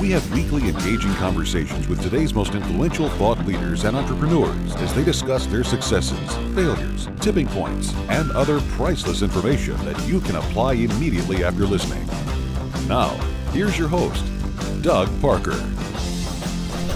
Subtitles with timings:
[0.00, 5.04] We have weekly engaging conversations with today's most influential thought leaders and entrepreneurs as they
[5.04, 6.18] discuss their successes,
[6.52, 12.04] failures, tipping points, and other priceless information that you can apply immediately after listening.
[12.88, 13.10] Now,
[13.52, 14.24] here's your host,
[14.82, 15.64] Doug Parker.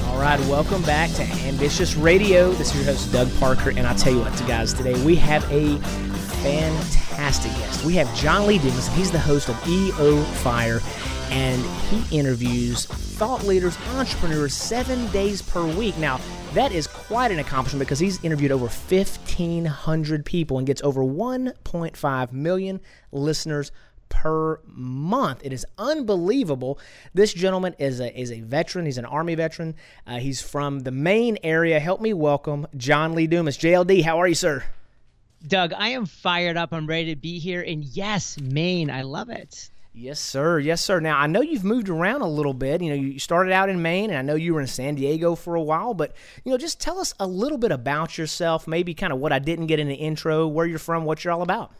[0.08, 2.50] All right, welcome back to Ambitious Radio.
[2.50, 5.44] This is your host, Doug Parker, and I tell you what, guys, today we have
[5.52, 5.78] a
[6.42, 7.84] fantastic guest.
[7.84, 10.80] We have John Lee Dumas, he's the host of EO Fire,
[11.30, 15.96] and he interviews thought leaders, entrepreneurs seven days per week.
[15.98, 16.20] Now,
[16.54, 22.32] that is quite an accomplishment because he's interviewed over 1,500 people and gets over 1.5
[22.32, 22.80] million
[23.12, 23.70] listeners
[24.08, 25.40] per month.
[25.44, 26.78] It is unbelievable.
[27.14, 28.86] This gentleman is a is a veteran.
[28.86, 29.74] He's an Army veteran.
[30.06, 31.78] Uh, he's from the Maine area.
[31.78, 33.58] Help me welcome John Lee Dumas.
[33.58, 34.64] JLD, how are you, sir?
[35.46, 36.72] Doug, I am fired up.
[36.72, 37.62] I'm ready to be here.
[37.62, 39.70] And yes, Maine, I love it.
[40.00, 40.60] Yes, sir.
[40.60, 41.00] Yes, sir.
[41.00, 42.80] Now, I know you've moved around a little bit.
[42.80, 45.34] You know, you started out in Maine, and I know you were in San Diego
[45.34, 48.94] for a while, but, you know, just tell us a little bit about yourself, maybe
[48.94, 51.42] kind of what I didn't get in the intro, where you're from, what you're all
[51.42, 51.72] about.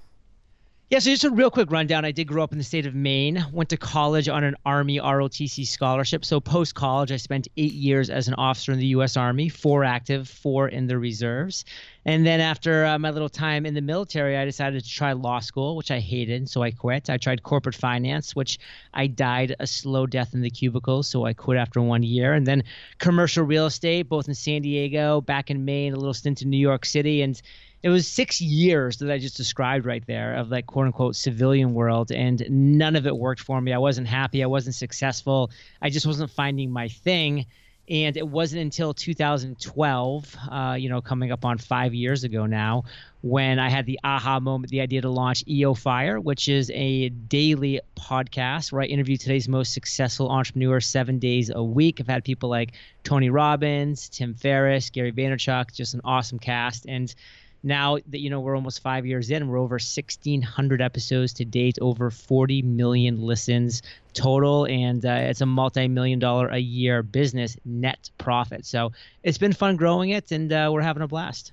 [0.91, 2.07] Yeah, so just a real quick rundown.
[2.07, 4.99] I did grow up in the state of Maine, went to college on an Army
[4.99, 6.25] ROTC scholarship.
[6.25, 9.15] So post college, I spent eight years as an officer in the U.S.
[9.15, 11.67] Army, four active, four in the reserves.
[12.07, 15.41] And then after uh, my little time in the military, I decided to try law
[15.41, 17.11] school, which I hated, so I quit.
[17.11, 18.59] I tried corporate finance, which
[18.95, 22.33] I died a slow death in the cubicle, so I quit after one year.
[22.33, 22.65] And then
[22.97, 26.57] commercial real estate, both in San Diego, back in Maine, a little stint in New
[26.57, 27.43] York City, and
[27.83, 31.75] it was six years that I just described right there of like quote unquote civilian
[31.75, 33.73] world, and none of it worked for me.
[33.73, 34.43] I wasn't happy.
[34.43, 35.51] I wasn't successful.
[35.81, 37.47] I just wasn't finding my thing.
[37.91, 42.85] And it wasn't until 2012, uh, you know, coming up on five years ago now,
[43.23, 47.09] when I had the aha moment, the idea to launch EO Fire, which is a
[47.09, 51.99] daily podcast where I interview today's most successful entrepreneurs seven days a week.
[51.99, 52.73] I've had people like
[53.05, 56.85] Tony Robbins, Tim Ferriss, Gary Vaynerchuk, just an awesome cast.
[56.87, 57.15] And
[57.63, 61.79] now that you know we're almost five years in we're over 1600 episodes to date
[61.81, 63.83] over 40 million listens
[64.15, 68.67] total and uh, it's a multi-million dollar a year business net profit.
[68.67, 68.93] So
[69.23, 71.53] it's been fun growing it and uh, we're having a blast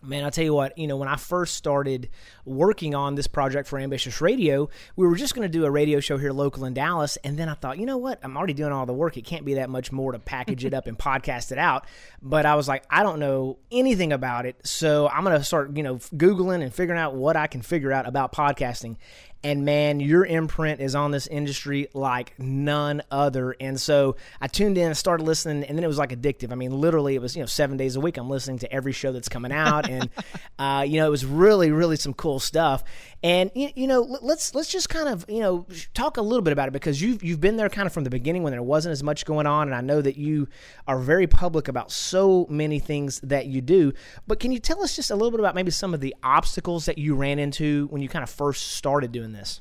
[0.00, 2.08] Man, I'll tell you what, you know, when I first started
[2.44, 5.98] working on this project for Ambitious Radio, we were just going to do a radio
[5.98, 7.16] show here local in Dallas.
[7.24, 8.20] And then I thought, you know what?
[8.22, 9.16] I'm already doing all the work.
[9.16, 11.84] It can't be that much more to package it up and podcast it out.
[12.22, 14.64] But I was like, I don't know anything about it.
[14.64, 17.90] So I'm going to start, you know, Googling and figuring out what I can figure
[17.90, 18.98] out about podcasting
[19.44, 23.54] and man, your imprint is on this industry like none other.
[23.60, 26.50] And so I tuned in and started listening, and then it was like addictive.
[26.50, 28.16] I mean, literally, it was you know seven days a week.
[28.16, 30.10] I'm listening to every show that's coming out, and
[30.58, 32.82] uh, you know it was really, really some cool stuff.
[33.22, 36.52] And you, you know, let's let's just kind of you know talk a little bit
[36.52, 38.92] about it because you've you've been there kind of from the beginning when there wasn't
[38.92, 40.48] as much going on, and I know that you
[40.88, 43.92] are very public about so many things that you do.
[44.26, 46.86] But can you tell us just a little bit about maybe some of the obstacles
[46.86, 49.60] that you ran into when you kind of first started doing this?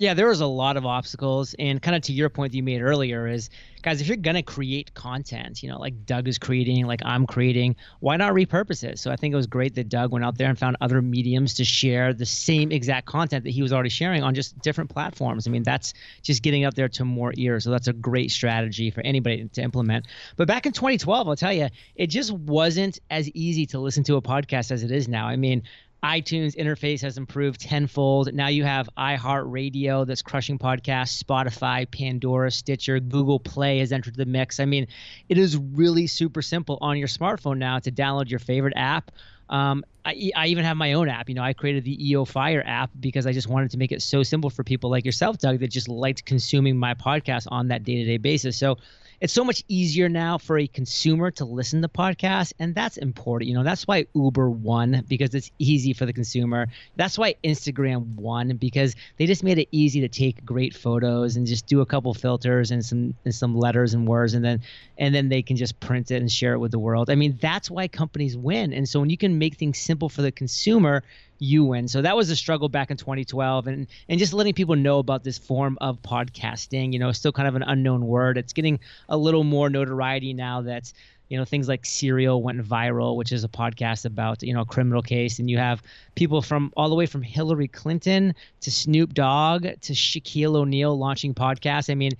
[0.00, 2.62] Yeah, there was a lot of obstacles, and kind of to your point that you
[2.62, 3.50] made earlier is,
[3.82, 7.74] guys, if you're gonna create content, you know, like Doug is creating, like I'm creating,
[7.98, 9.00] why not repurpose it?
[9.00, 11.54] So I think it was great that Doug went out there and found other mediums
[11.54, 15.48] to share the same exact content that he was already sharing on just different platforms.
[15.48, 17.64] I mean, that's just getting up there to more ears.
[17.64, 20.06] So that's a great strategy for anybody to implement.
[20.36, 24.14] But back in 2012, I'll tell you, it just wasn't as easy to listen to
[24.14, 25.26] a podcast as it is now.
[25.26, 25.64] I mean,
[26.02, 28.32] iTunes interface has improved tenfold.
[28.32, 34.24] Now you have iHeartRadio that's crushing podcasts, Spotify, Pandora, Stitcher, Google Play has entered the
[34.24, 34.60] mix.
[34.60, 34.86] I mean,
[35.28, 39.10] it is really super simple on your smartphone now to download your favorite app.
[39.50, 41.28] Um, I, I, even have my own app.
[41.28, 44.02] You know, I created the EO Fire app because I just wanted to make it
[44.02, 47.82] so simple for people like yourself, Doug, that just liked consuming my podcast on that
[47.82, 48.58] day to day basis.
[48.58, 48.76] So
[49.20, 53.48] it's so much easier now for a consumer to listen to podcasts and that's important.
[53.48, 56.68] You know that's why uber won because it's easy for the consumer.
[56.96, 61.46] That's why instagram won because they just made it easy to take great photos and
[61.46, 64.62] just do a couple filters and some and some letters and words and then
[64.98, 67.10] and then they can just print it and share it with the world.
[67.10, 68.72] I mean that's why companies win.
[68.72, 71.02] And so when you can make things simple for the consumer
[71.38, 71.88] you win.
[71.88, 75.24] So that was a struggle back in 2012, and and just letting people know about
[75.24, 76.92] this form of podcasting.
[76.92, 78.38] You know, still kind of an unknown word.
[78.38, 80.92] It's getting a little more notoriety now that
[81.28, 84.66] You know, things like Serial went viral, which is a podcast about you know a
[84.66, 85.82] criminal case, and you have
[86.14, 91.34] people from all the way from Hillary Clinton to Snoop Dogg to Shaquille O'Neal launching
[91.34, 91.90] podcasts.
[91.90, 92.12] I mean,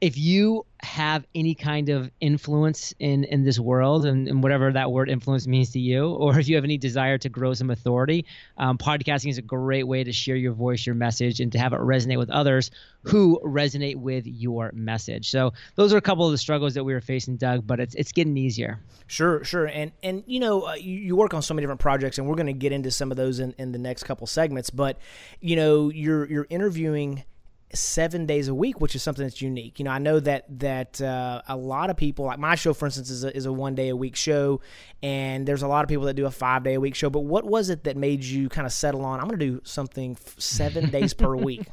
[0.00, 4.90] if you have any kind of influence in in this world and, and, whatever that
[4.90, 8.24] word influence means to you or if you have any desire to grow some authority
[8.56, 11.74] um, podcasting is a great way to share your voice your message and to have
[11.74, 12.70] it resonate with others
[13.02, 15.30] who resonate with your message.
[15.30, 17.94] So those are a couple of the struggles that we were facing doug but it's
[17.94, 18.78] it's getting easier.
[19.06, 19.66] Sure sure.
[19.66, 22.46] And and you know uh, you, work on so many different projects and we're going
[22.46, 24.98] to get into some of those in, in the next couple segments but
[25.40, 27.24] you know you're you're interviewing
[27.72, 29.78] seven days a week, which is something that's unique.
[29.78, 32.86] You know, I know that that uh, a lot of people, like my show, for
[32.86, 34.60] instance, is a, is a one day a week show,
[35.02, 37.10] and there's a lot of people that do a five day a week show.
[37.10, 39.20] But what was it that made you kind of settle on?
[39.20, 41.66] I'm going to do something seven days per week.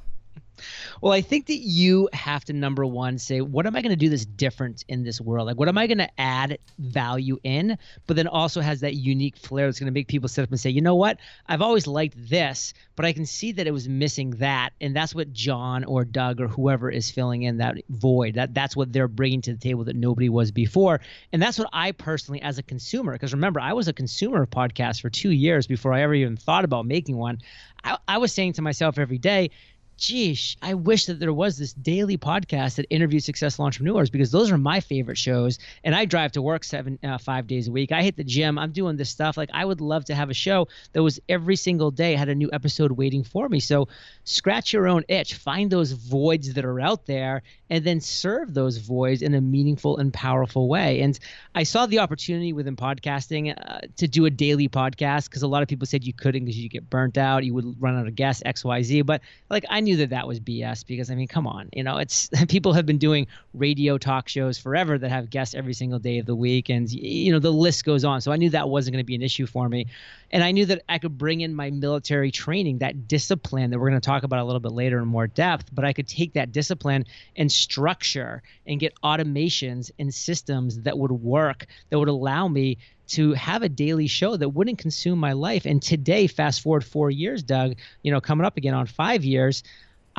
[1.01, 3.95] Well, I think that you have to number one say, what am I going to
[3.95, 5.47] do that's different in this world?
[5.47, 7.77] Like, what am I going to add value in?
[8.05, 10.59] But then also has that unique flair that's going to make people sit up and
[10.59, 11.19] say, you know what?
[11.47, 15.13] I've always liked this, but I can see that it was missing that, and that's
[15.13, 18.35] what John or Doug or whoever is filling in that void.
[18.35, 21.01] That that's what they're bringing to the table that nobody was before,
[21.31, 24.49] and that's what I personally, as a consumer, because remember, I was a consumer of
[24.49, 27.39] podcasts for two years before I ever even thought about making one.
[27.83, 29.51] I, I was saying to myself every day
[29.97, 34.51] geez, I wish that there was this daily podcast that interviews successful entrepreneurs because those
[34.51, 35.59] are my favorite shows.
[35.83, 37.91] And I drive to work seven, uh, five days a week.
[37.91, 38.57] I hit the gym.
[38.57, 39.37] I'm doing this stuff.
[39.37, 42.35] Like I would love to have a show that was every single day had a
[42.35, 43.59] new episode waiting for me.
[43.59, 43.87] So
[44.23, 48.77] scratch your own itch, find those voids that are out there, and then serve those
[48.77, 51.01] voids in a meaningful and powerful way.
[51.01, 51.17] And
[51.55, 55.61] I saw the opportunity within podcasting uh, to do a daily podcast because a lot
[55.61, 58.15] of people said you couldn't because you get burnt out, you would run out of
[58.15, 59.01] guests, X, Y, Z.
[59.01, 61.97] But like I knew that that was BS because I mean, come on, you know,
[61.97, 66.19] it's people have been doing radio talk shows forever that have guests every single day
[66.19, 68.21] of the week, and you know the list goes on.
[68.21, 69.87] So I knew that wasn't going to be an issue for me,
[70.31, 73.89] and I knew that I could bring in my military training, that discipline that we're
[73.89, 75.69] going to talk about a little bit later in more depth.
[75.73, 77.05] But I could take that discipline
[77.35, 82.77] and structure and get automations and systems that would work that would allow me
[83.07, 85.65] to have a daily show that wouldn't consume my life.
[85.65, 89.63] And today, fast forward four years, Doug, you know, coming up again on five years,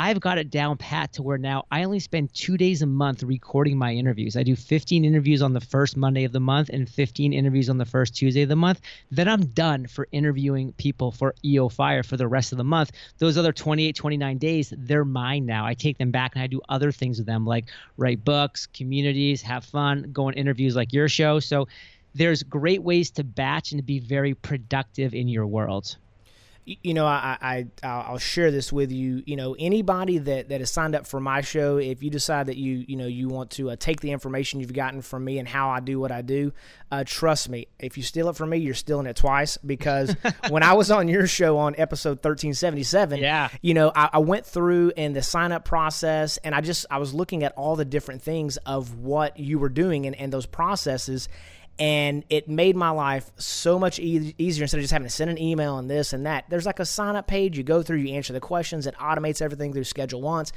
[0.00, 3.25] I've got it down pat to where now I only spend two days a month
[3.25, 4.37] recording my interviews.
[4.37, 7.79] I do 15 interviews on the first Monday of the month and 15 interviews on
[7.79, 8.81] the first Tuesday of the month.
[9.11, 12.93] Then I'm done for interviewing people for EO Fire for the rest of the month.
[13.19, 15.67] Those other 28, 29 days, they're mine now.
[15.67, 17.65] I take them back and I do other things with them like
[17.97, 21.41] write books, communities, have fun, go on interviews like your show.
[21.41, 21.67] So
[22.15, 25.97] there's great ways to batch and to be very productive in your world
[26.82, 27.38] you know, I,
[27.82, 29.23] I I'll share this with you.
[29.26, 32.56] You know, anybody that that has signed up for my show, if you decide that
[32.56, 35.49] you you know you want to uh, take the information you've gotten from me and
[35.49, 36.53] how I do what I do,
[36.91, 37.69] uh, trust me.
[37.79, 39.56] If you steal it from me, you're stealing it twice.
[39.56, 40.15] Because
[40.49, 44.44] when I was on your show on episode 1377, yeah, you know, I, I went
[44.44, 47.85] through and the sign up process, and I just I was looking at all the
[47.85, 51.29] different things of what you were doing and and those processes
[51.79, 55.31] and it made my life so much e- easier instead of just having to send
[55.31, 56.45] an email and this and that.
[56.49, 57.57] There's like a sign up page.
[57.57, 60.53] You go through, you answer the questions, it automates everything through Schedule Once.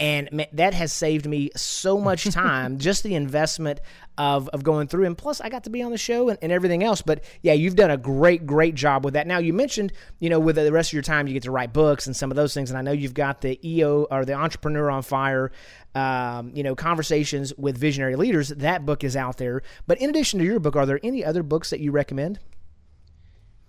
[0.00, 3.80] And that has saved me so much time, just the investment
[4.18, 5.04] of, of going through.
[5.04, 7.02] And plus, I got to be on the show and, and everything else.
[7.02, 9.26] But yeah, you've done a great, great job with that.
[9.26, 11.72] Now, you mentioned, you know, with the rest of your time, you get to write
[11.72, 12.70] books and some of those things.
[12.70, 15.52] And I know you've got the EO or the Entrepreneur on Fire
[15.94, 18.50] um, you know, conversations with visionary leaders.
[18.50, 19.62] That book is out there.
[19.86, 22.38] But in addition to your book, are there any other books that you recommend?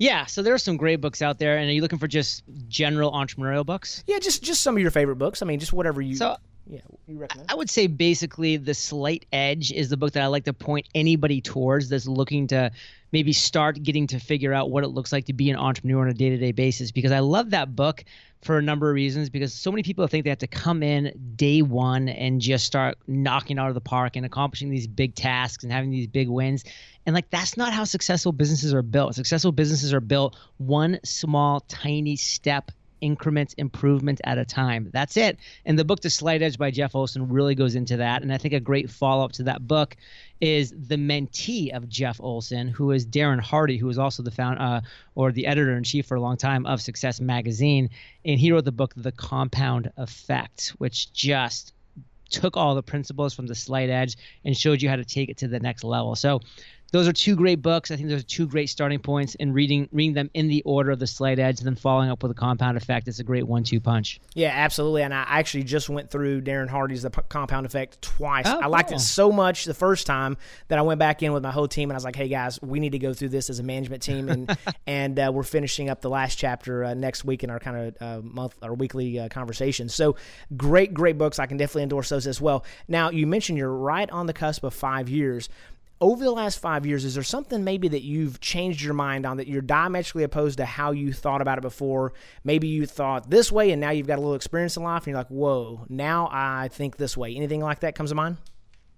[0.02, 1.58] Yeah, so there are some great books out there.
[1.58, 4.04] And are you looking for just general entrepreneurial books?
[4.08, 5.44] Yeah, just just some of your favorite books.
[5.44, 6.16] I mean, just whatever you.
[6.16, 7.52] So yeah, you recommend?
[7.52, 10.88] I would say basically The Slight Edge is the book that I like to point
[10.96, 12.72] anybody towards that's looking to
[13.12, 16.10] maybe start getting to figure out what it looks like to be an entrepreneur on
[16.10, 18.04] a day-to-day basis because I love that book
[18.42, 21.12] for a number of reasons because so many people think they have to come in
[21.36, 25.64] day one and just start knocking out of the park and accomplishing these big tasks
[25.64, 26.64] and having these big wins.
[27.06, 29.16] And like that's not how successful businesses are built.
[29.16, 34.90] Successful businesses are built one small tiny step increments improvement at a time.
[34.94, 35.38] That's it.
[35.66, 38.22] And the book The Slight Edge by Jeff Olson really goes into that.
[38.22, 39.98] And I think a great follow up to that book
[40.40, 44.60] is the mentee of Jeff Olson, who is Darren Hardy, who is also the found
[44.60, 44.82] uh,
[45.16, 47.90] or the editor in chief for a long time of Success Magazine.
[48.26, 51.74] And he wrote the book The Compound Effect, which just
[52.32, 54.16] took all the principles from the slight edge
[54.46, 56.16] and showed you how to take it to the next level.
[56.16, 56.40] So
[56.92, 57.90] those are two great books.
[57.90, 60.92] I think those are two great starting points, and reading reading them in the order
[60.92, 63.48] of the slight edge, and then following up with a compound effect is a great
[63.48, 64.20] one-two punch.
[64.34, 65.04] Yeah, absolutely.
[65.04, 68.46] And I actually just went through Darren Hardy's The Compound Effect twice.
[68.46, 68.98] Oh, I liked cool.
[68.98, 71.90] it so much the first time that I went back in with my whole team,
[71.90, 74.04] and I was like, "Hey guys, we need to go through this as a management
[74.04, 74.58] team," and
[74.88, 78.02] and uh, we're finishing up the last chapter uh, next week in our kind of
[78.02, 79.94] uh, month or weekly uh, conversations.
[79.94, 80.18] So
[80.58, 81.40] great, great books.
[81.40, 82.66] I can definitely endorse those as well.
[82.88, 85.48] Now you mentioned you're right on the cusp of five years
[86.02, 89.38] over the last five years, is there something maybe that you've changed your mind on
[89.38, 92.14] that you're diametrically opposed to how you thought about it before?
[92.44, 95.08] Maybe you thought this way and now you've got a little experience in life and
[95.08, 97.36] you're like, whoa, now I think this way.
[97.36, 98.38] Anything like that comes to mind?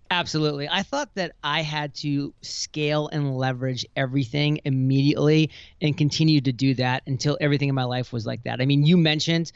[0.10, 0.70] Absolutely.
[0.70, 5.50] I thought that I had to scale and leverage everything immediately
[5.82, 8.62] and continue to do that until everything in my life was like that.
[8.62, 9.52] I mean, you mentioned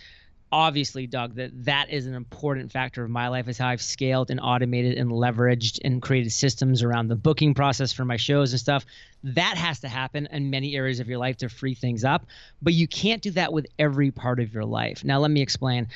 [0.52, 4.32] obviously, Doug, that that is an important factor of my life is how I've scaled
[4.32, 8.60] and automated and leveraged and created systems around the booking process for my shows and
[8.60, 8.86] stuff.
[9.24, 12.26] That has to happen in many areas of your life to free things up,
[12.62, 15.04] but you can't do that with every part of your life.
[15.04, 15.88] Now, let me explain.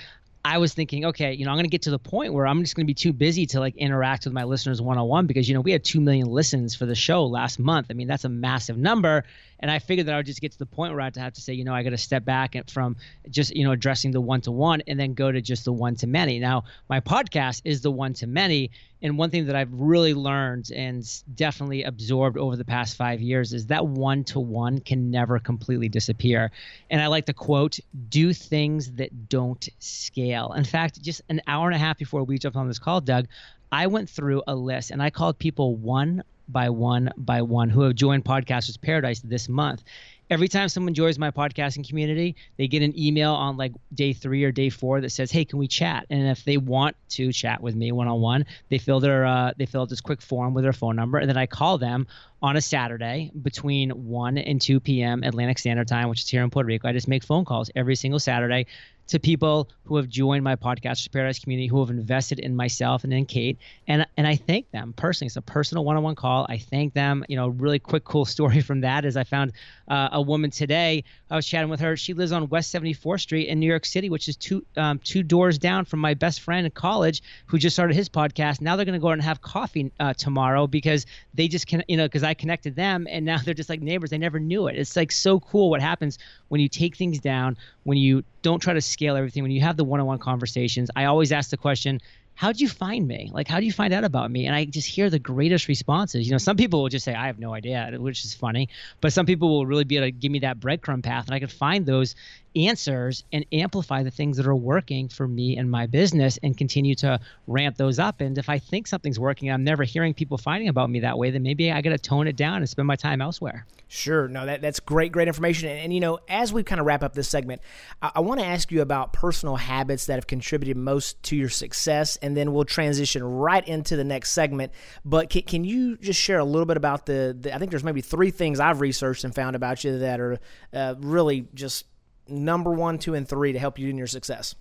[0.43, 2.61] I was thinking, okay, you know, I'm going to get to the point where I'm
[2.61, 5.27] just going to be too busy to like interact with my listeners one on one
[5.27, 7.87] because, you know, we had 2 million listens for the show last month.
[7.91, 9.23] I mean, that's a massive number.
[9.61, 11.41] And I figured that I would just get to the point where I'd have to
[11.41, 12.95] say, you know, I got to step back from
[13.29, 15.95] just, you know, addressing the one to one and then go to just the one
[15.97, 16.39] to many.
[16.39, 18.71] Now, my podcast is the one to many.
[19.03, 23.53] And one thing that I've really learned and definitely absorbed over the past five years
[23.53, 26.51] is that one to one can never completely disappear.
[26.89, 30.53] And I like to quote, do things that don't scale.
[30.53, 33.27] In fact, just an hour and a half before we jumped on this call, Doug,
[33.71, 37.81] I went through a list and I called people one by one by one who
[37.81, 39.83] have joined Podcasters Paradise this month.
[40.29, 44.45] Every time someone joins my podcasting community, they get an email on like day three
[44.45, 47.61] or day four that says, "Hey, can we chat?" And if they want to chat
[47.61, 50.53] with me one on one, they fill their uh, they fill out this quick form
[50.53, 52.07] with their phone number, and then I call them
[52.41, 55.23] on a Saturday between 1 and 2 p.m.
[55.23, 56.87] Atlantic Standard Time, which is here in Puerto Rico.
[56.87, 58.65] I just make phone calls every single Saturday
[59.11, 63.11] to people who have joined my Podcasters Paradise community, who have invested in myself and
[63.11, 65.27] in Kate, and and I thank them personally.
[65.27, 66.45] It's a personal one-on-one call.
[66.47, 67.25] I thank them.
[67.27, 69.51] You know, really quick, cool story from that is I found
[69.89, 71.03] uh, a woman today.
[71.29, 71.97] I was chatting with her.
[71.97, 75.23] She lives on West 74th Street in New York City, which is two um, two
[75.23, 78.61] doors down from my best friend in college, who just started his podcast.
[78.61, 81.83] Now they're going to go out and have coffee uh, tomorrow because they just can,
[81.89, 84.09] you know, because I connected them, and now they're just like neighbors.
[84.09, 84.77] They never knew it.
[84.77, 88.73] It's like so cool what happens when you take things down, when you don't try
[88.73, 90.89] to scale everything, when you have the one-on-one conversations.
[90.95, 91.99] I always ask the question,
[92.35, 93.29] how'd you find me?
[93.33, 94.45] Like, how do you find out about me?
[94.45, 96.25] And I just hear the greatest responses.
[96.25, 98.69] You know, some people will just say, I have no idea, which is funny.
[98.99, 101.25] But some people will really be able to give me that breadcrumb path.
[101.25, 102.15] And I could find those
[102.55, 106.95] answers and amplify the things that are working for me and my business and continue
[106.95, 108.21] to ramp those up.
[108.21, 111.31] And if I think something's working, I'm never hearing people finding about me that way,
[111.31, 113.65] then maybe I got to tone it down and spend my time elsewhere.
[113.87, 114.29] Sure.
[114.29, 115.67] No, that, that's great, great information.
[115.67, 117.61] And, and you know, as we kind of wrap up this segment,
[118.01, 121.49] I, I want to ask you about personal habits that have contributed most to your
[121.49, 122.15] success.
[122.17, 124.71] And then we'll transition right into the next segment.
[125.03, 127.83] But can, can you just share a little bit about the, the, I think there's
[127.83, 130.39] maybe three things I've researched and found about you that are
[130.73, 131.85] uh, really just
[132.31, 134.55] number one, two, and three to help you in your success?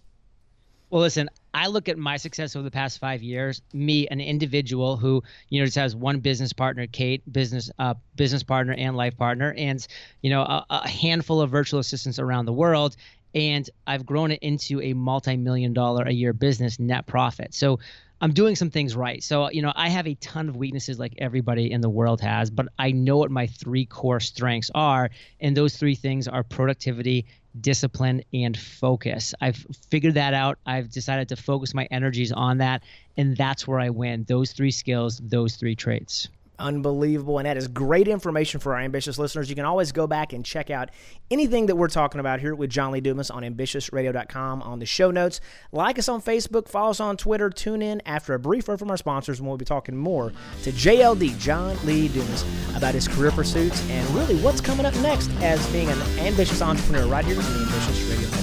[0.91, 3.63] Well, listen, I look at my success over the past five years.
[3.73, 8.43] Me, an individual who you know just has one business partner, Kate, business uh, business
[8.43, 9.87] partner and life partner, and
[10.21, 12.97] you know a, a handful of virtual assistants around the world.
[13.33, 17.55] And I've grown it into a multi-million dollar a year business net profit.
[17.55, 17.79] So
[18.21, 19.23] I'm doing some things right.
[19.23, 22.51] So, you know, I have a ton of weaknesses like everybody in the world has,
[22.51, 25.11] but I know what my three core strengths are.
[25.41, 27.25] And those three things are productivity,
[27.61, 29.35] discipline, and focus.
[29.41, 30.59] I've figured that out.
[30.67, 32.83] I've decided to focus my energies on that.
[33.17, 36.29] And that's where I win those three skills, those three traits
[36.61, 37.39] unbelievable.
[37.39, 39.49] And that is great information for our ambitious listeners.
[39.49, 40.91] You can always go back and check out
[41.31, 45.11] anything that we're talking about here with John Lee Dumas on ambitiousradio.com on the show
[45.11, 45.41] notes.
[45.73, 48.91] Like us on Facebook, follow us on Twitter, tune in after a brief word from
[48.91, 52.45] our sponsors, and we'll be talking more to JLD, John Lee Dumas,
[52.77, 57.07] about his career pursuits and really what's coming up next as being an ambitious entrepreneur
[57.07, 58.40] right here on the Ambitious Radio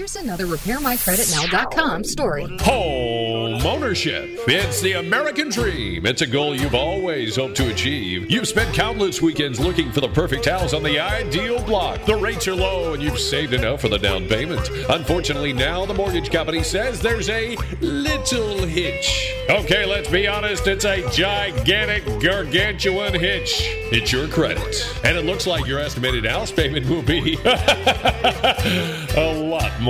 [0.00, 2.56] Here's another RepairMyCreditNow.com story.
[2.60, 4.30] Home ownership.
[4.48, 6.06] It's the American dream.
[6.06, 8.30] It's a goal you've always hoped to achieve.
[8.30, 12.02] You've spent countless weekends looking for the perfect house on the ideal block.
[12.06, 14.70] The rates are low and you've saved enough for the down payment.
[14.88, 19.34] Unfortunately, now the mortgage company says there's a little hitch.
[19.50, 23.64] Okay, let's be honest, it's a gigantic, gargantuan hitch.
[23.92, 24.82] It's your credit.
[25.04, 29.89] And it looks like your estimated house payment will be a lot more.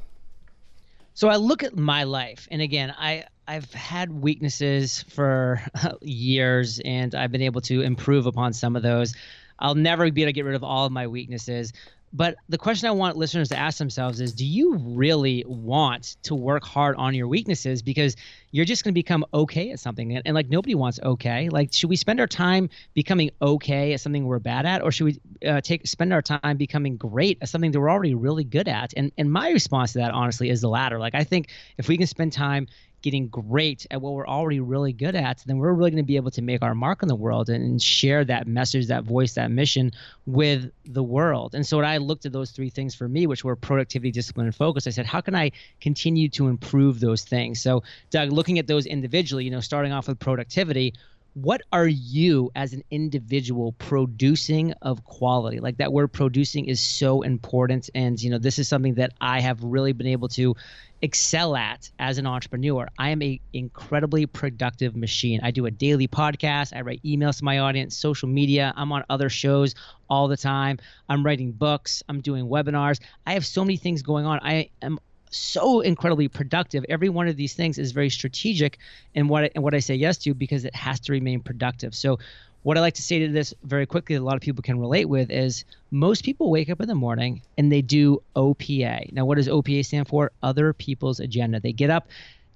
[1.15, 5.61] So I look at my life, and again, I I've had weaknesses for
[6.01, 9.17] years, and I've been able to improve upon some of those.
[9.59, 11.73] I'll never be able to get rid of all of my weaknesses.
[12.13, 16.35] But the question I want listeners to ask themselves is do you really want to
[16.35, 17.83] work hard on your weaknesses?
[17.83, 18.17] Because
[18.51, 20.17] you're just going to become okay at something.
[20.17, 21.51] And, and, like nobody wants okay.
[21.51, 24.83] Like, should we spend our time becoming okay at something we're bad at?
[24.83, 28.15] Or should we uh, take spend our time becoming great at something that we're already
[28.15, 28.95] really good at?
[28.97, 30.99] And, and my response to that, honestly, is the latter.
[30.99, 32.69] Like, I think if we can spend time
[33.03, 36.17] getting great at what we're already really good at, then we're really going to be
[36.17, 39.51] able to make our mark in the world and share that message, that voice, that
[39.51, 39.93] mission
[40.27, 41.55] with the world.
[41.55, 44.47] And so when I looked at those three things for me, which were productivity, discipline,
[44.47, 47.61] and focus, I said, how can I continue to improve those things?
[47.61, 50.95] So, Doug, looking at those individually, you know, starting off with productivity,
[51.43, 55.61] what are you as an individual producing of quality?
[55.61, 59.41] Like that word producing is so important and you know this is something that i
[59.41, 60.55] have really been able to
[61.03, 62.89] excel at as an entrepreneur.
[62.99, 65.41] I am a incredibly productive machine.
[65.43, 66.77] I do a daily podcast.
[66.77, 68.73] I write emails to my audience social media.
[68.77, 69.75] I'm on other shows
[70.11, 70.79] all the time.
[71.09, 72.03] I'm writing books.
[72.09, 73.01] I'm doing webinars.
[73.27, 74.41] I have so many things going on.
[74.43, 74.99] I am
[75.31, 76.85] so incredibly productive.
[76.89, 78.79] Every one of these things is very strategic
[79.15, 81.95] in what I, in what I say yes to because it has to remain productive.
[81.95, 82.19] So
[82.63, 84.79] what I like to say to this very quickly, that a lot of people can
[84.79, 89.13] relate with is most people wake up in the morning and they do OPA.
[89.13, 90.33] Now, what does OPA stand for?
[90.43, 91.61] Other people's agenda.
[91.61, 92.09] They get up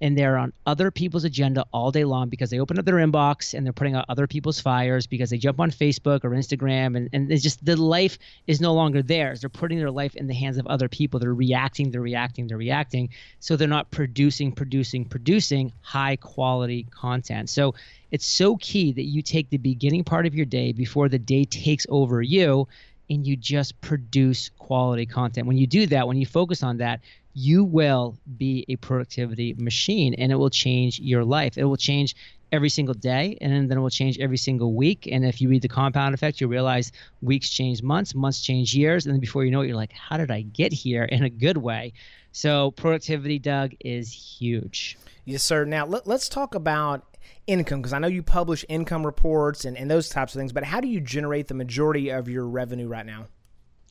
[0.03, 3.55] and they're on other people's agenda all day long because they open up their inbox
[3.55, 7.09] and they're putting out other people's fires because they jump on Facebook or Instagram and,
[7.13, 9.41] and it's just the life is no longer theirs.
[9.41, 11.21] They're putting their life in the hands of other people.
[11.21, 13.11] They're reacting, they're reacting, they're reacting.
[13.39, 17.49] So they're not producing, producing, producing high quality content.
[17.49, 17.77] So
[18.11, 21.45] it's so key that you take the beginning part of your day before the day
[21.45, 22.67] takes over you
[23.09, 25.47] and you just produce quality content.
[25.47, 27.01] When you do that, when you focus on that,
[27.35, 31.57] you will be a productivity machine and it will change your life.
[31.57, 32.15] It will change
[32.53, 35.09] every single day and then it will change every single week.
[35.11, 36.93] And if you read the compound effect, you realize
[37.23, 39.07] weeks change months, months change years.
[39.07, 41.31] And then before you know it, you're like, how did I get here in a
[41.31, 41.95] good way?
[42.33, 44.99] So productivity, Doug, is huge.
[45.25, 45.65] Yes, sir.
[45.65, 47.17] Now let, us talk about
[47.47, 50.65] income because I know you publish income reports and, and those types of things, but
[50.65, 53.27] how do you generate the majority of your revenue right now?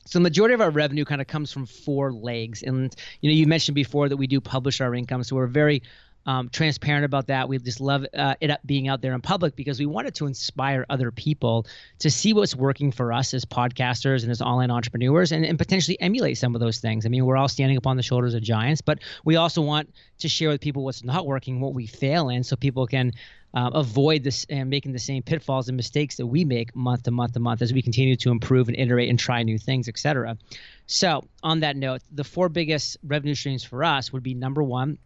[0.04, 3.34] So the majority of our revenue kind of comes from four legs, and you know
[3.34, 5.82] you mentioned before that we do publish our income, so we're very
[6.26, 7.48] um, transparent about that.
[7.48, 10.86] We just love uh, it being out there in public because we wanted to inspire
[10.88, 11.66] other people
[12.00, 16.00] to see what's working for us as podcasters and as online entrepreneurs and, and potentially
[16.00, 17.06] emulate some of those things.
[17.06, 20.28] I mean, we're all standing upon the shoulders of giants, but we also want to
[20.28, 23.12] share with people what's not working, what we fail in, so people can
[23.54, 27.10] uh, avoid this and making the same pitfalls and mistakes that we make month to
[27.10, 30.36] month to month as we continue to improve and iterate and try new things, etc.
[30.86, 34.98] So, on that note, the four biggest revenue streams for us would be number one,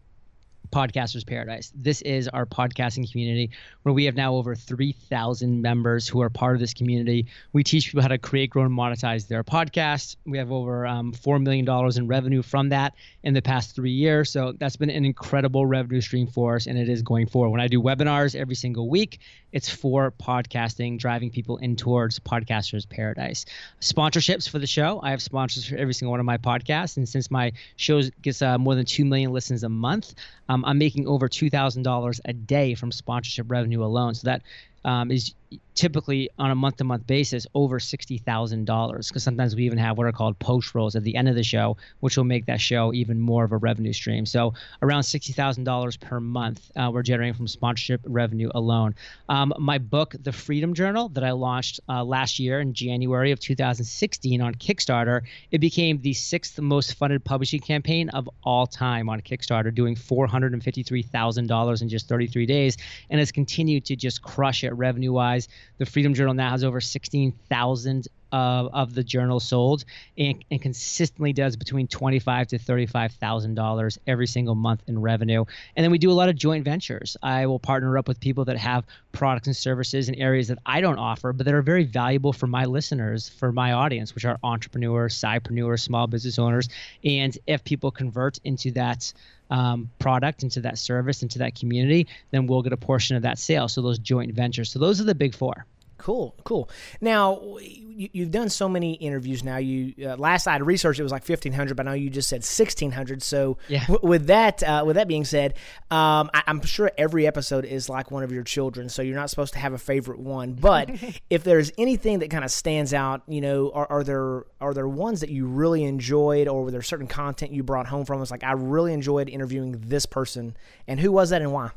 [0.67, 1.73] Podcasters Paradise.
[1.75, 3.51] This is our podcasting community
[3.83, 7.27] where we have now over 3,000 members who are part of this community.
[7.53, 10.17] We teach people how to create, grow, and monetize their podcasts.
[10.27, 14.31] We have over um, $4 million in revenue from that in the past three years.
[14.31, 17.51] So that's been an incredible revenue stream for us, and it is going forward.
[17.51, 19.21] When I do webinars every single week,
[19.57, 23.47] it's for podcasting, driving people in towards Podcasters Paradise.
[23.81, 25.01] Sponsorships for the show.
[25.03, 26.99] I have sponsors for every single one of my podcasts.
[26.99, 30.15] And since my show gets uh, more than 2 million listens a month,
[30.51, 34.15] um, I'm making over $2,000 a day from sponsorship revenue alone.
[34.15, 34.43] So that
[34.85, 35.33] um, is
[35.75, 40.07] typically on a month to month basis over $60,000 because sometimes we even have what
[40.07, 42.93] are called post rolls at the end of the show, which will make that show
[42.95, 44.25] even more of a revenue stream.
[44.25, 48.95] So around $60,000 per month uh, we're generating from sponsorship revenue alone.
[49.29, 53.41] Um, my book, The Freedom Journal, that I launched uh, last year in January of
[53.41, 59.21] 2016 on Kickstarter, it became the sixth most funded publishing campaign of all time on
[59.21, 62.77] Kickstarter, doing $453,000 in just 33 days,
[63.11, 65.36] and has continued to just crush it revenue wise.
[65.79, 69.85] The Freedom Journal now has over 16,000 of the journal sold
[70.19, 75.45] and, and consistently does between twenty-five to thirty-five thousand dollars every single month in revenue.
[75.75, 77.17] And then we do a lot of joint ventures.
[77.23, 80.81] I will partner up with people that have products and services in areas that I
[80.81, 84.39] don't offer, but that are very valuable for my listeners, for my audience, which are
[84.43, 86.69] entrepreneurs, sidepreneurs, small business owners.
[87.05, 89.13] And if people convert into that
[89.49, 93.39] um, product, into that service, into that community, then we'll get a portion of that
[93.39, 93.69] sale.
[93.69, 94.71] So those joint ventures.
[94.71, 95.65] So those are the big four.
[95.99, 96.69] Cool, cool.
[97.01, 99.43] Now you, have done so many interviews.
[99.43, 102.11] Now you uh, last I had researched it was like fifteen hundred, but now you
[102.11, 103.23] just said sixteen hundred.
[103.23, 103.87] So yeah.
[103.87, 105.55] w- with that, uh, with that being said,
[105.91, 108.89] um, I, am sure every episode is like one of your children.
[108.89, 110.53] So you're not supposed to have a favorite one.
[110.53, 110.91] But
[111.31, 114.89] if there's anything that kind of stands out, you know, are, are, there are there
[114.89, 118.21] ones that you really enjoyed, or were there certain content you brought home from?
[118.21, 120.57] It's like I really enjoyed interviewing this person,
[120.87, 121.71] and who was that and why?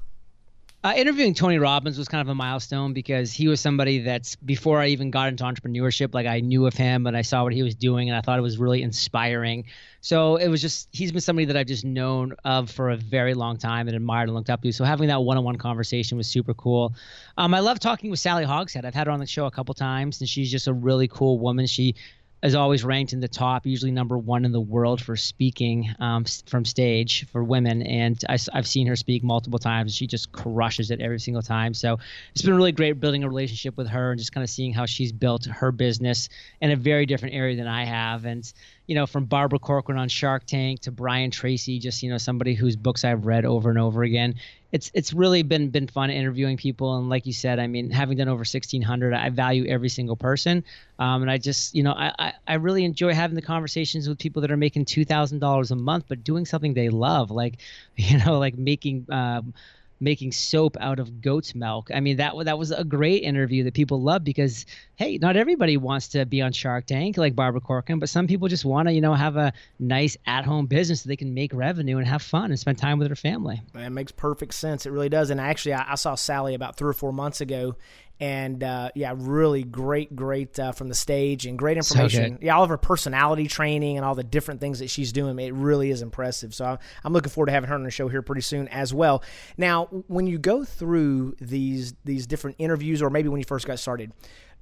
[0.82, 4.80] Uh, interviewing Tony Robbins was kind of a milestone because he was somebody that's before
[4.80, 7.64] I even got into entrepreneurship, like I knew of him and I saw what he
[7.64, 9.66] was doing and I thought it was really inspiring.
[10.00, 13.34] So it was just he's been somebody that I've just known of for a very
[13.34, 14.72] long time and admired and looked up to.
[14.72, 16.96] So having that one-on-one conversation was super cool.
[17.38, 18.86] Um, I love talking with Sally Hogshead.
[18.86, 21.40] I've had her on the show a couple times and she's just a really cool
[21.40, 21.68] woman.
[21.68, 21.96] She
[22.42, 26.24] is always ranked in the top, usually number one in the world for speaking um,
[26.46, 27.82] from stage for women.
[27.82, 29.94] And I, have seen her speak multiple times.
[29.94, 31.74] She just crushes it every single time.
[31.74, 32.00] So
[32.32, 34.86] it's been really great building a relationship with her and just kind of seeing how
[34.86, 36.30] she's built her business
[36.62, 38.26] in a very different area than I have.
[38.26, 38.52] And
[38.90, 42.56] you know, from Barbara Corcoran on Shark Tank to Brian Tracy, just you know somebody
[42.56, 44.34] whose books I've read over and over again.
[44.72, 48.18] It's it's really been been fun interviewing people, and like you said, I mean, having
[48.18, 50.64] done over 1,600, I value every single person,
[50.98, 54.18] um, and I just you know I, I, I really enjoy having the conversations with
[54.18, 57.60] people that are making two thousand dollars a month, but doing something they love, like
[57.96, 59.06] you know like making.
[59.12, 59.54] Um,
[60.00, 61.90] making soap out of goat's milk.
[61.94, 65.78] I mean, that that was a great interview that people loved because hey, not everybody
[65.78, 68.94] wants to be on Shark Tank like Barbara Corcoran, but some people just want to,
[68.94, 72.52] you know, have a nice at-home business so they can make revenue and have fun
[72.52, 73.62] and spend time with their family.
[73.74, 74.86] That makes perfect sense.
[74.86, 75.30] It really does.
[75.30, 77.76] And actually, I, I saw Sally about three or four months ago,
[78.20, 82.34] and uh, yeah, really great, great uh, from the stage and great information.
[82.34, 85.40] So yeah, all of her personality training and all the different things that she's doing,
[85.40, 86.54] it really is impressive.
[86.54, 89.24] So I'm looking forward to having her on the show here pretty soon as well.
[89.58, 93.80] Now, when you go through these these different interviews, or maybe when you first got
[93.80, 94.12] started,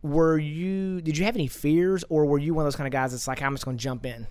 [0.04, 2.92] were you did you have any fears, or were you one of those kind of
[2.92, 4.28] guys that's like, I'm just going to jump in?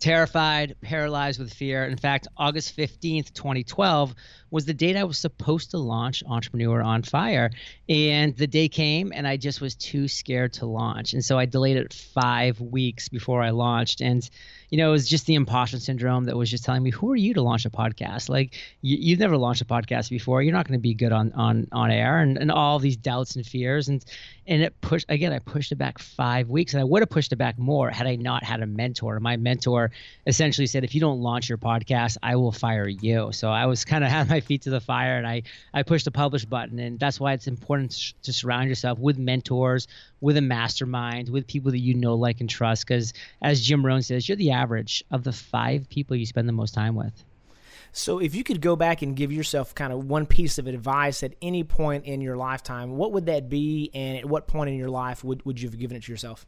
[0.00, 1.84] Terrified, paralyzed with fear.
[1.84, 4.14] In fact, August 15th, 2012
[4.50, 7.50] was the date I was supposed to launch Entrepreneur on Fire.
[7.88, 11.12] And the day came and I just was too scared to launch.
[11.12, 14.00] And so I delayed it five weeks before I launched.
[14.00, 14.28] And,
[14.70, 17.16] you know, it was just the imposter syndrome that was just telling me, who are
[17.16, 18.28] you to launch a podcast?
[18.28, 20.42] Like, you, have never launched a podcast before.
[20.42, 23.36] You're not going to be good on, on, on air and, and all these doubts
[23.36, 23.88] and fears.
[23.88, 24.04] And,
[24.46, 26.74] and it pushed, again, I pushed it back five weeks.
[26.74, 29.18] And I would have pushed it back more had I not had a mentor.
[29.20, 29.90] My mentor
[30.26, 33.30] essentially said, if you don't launch your podcast, I will fire you.
[33.32, 35.42] So I was kind of had my my feet to the fire and I,
[35.74, 36.78] I pushed the publish button.
[36.78, 39.88] And that's why it's important to surround yourself with mentors,
[40.20, 42.86] with a mastermind, with people that you know, like, and trust.
[42.86, 46.52] Because as Jim Rohn says, you're the average of the five people you spend the
[46.52, 47.24] most time with.
[47.90, 51.22] So, if you could go back and give yourself kind of one piece of advice
[51.22, 53.90] at any point in your lifetime, what would that be?
[53.94, 56.46] And at what point in your life would, would you have given it to yourself?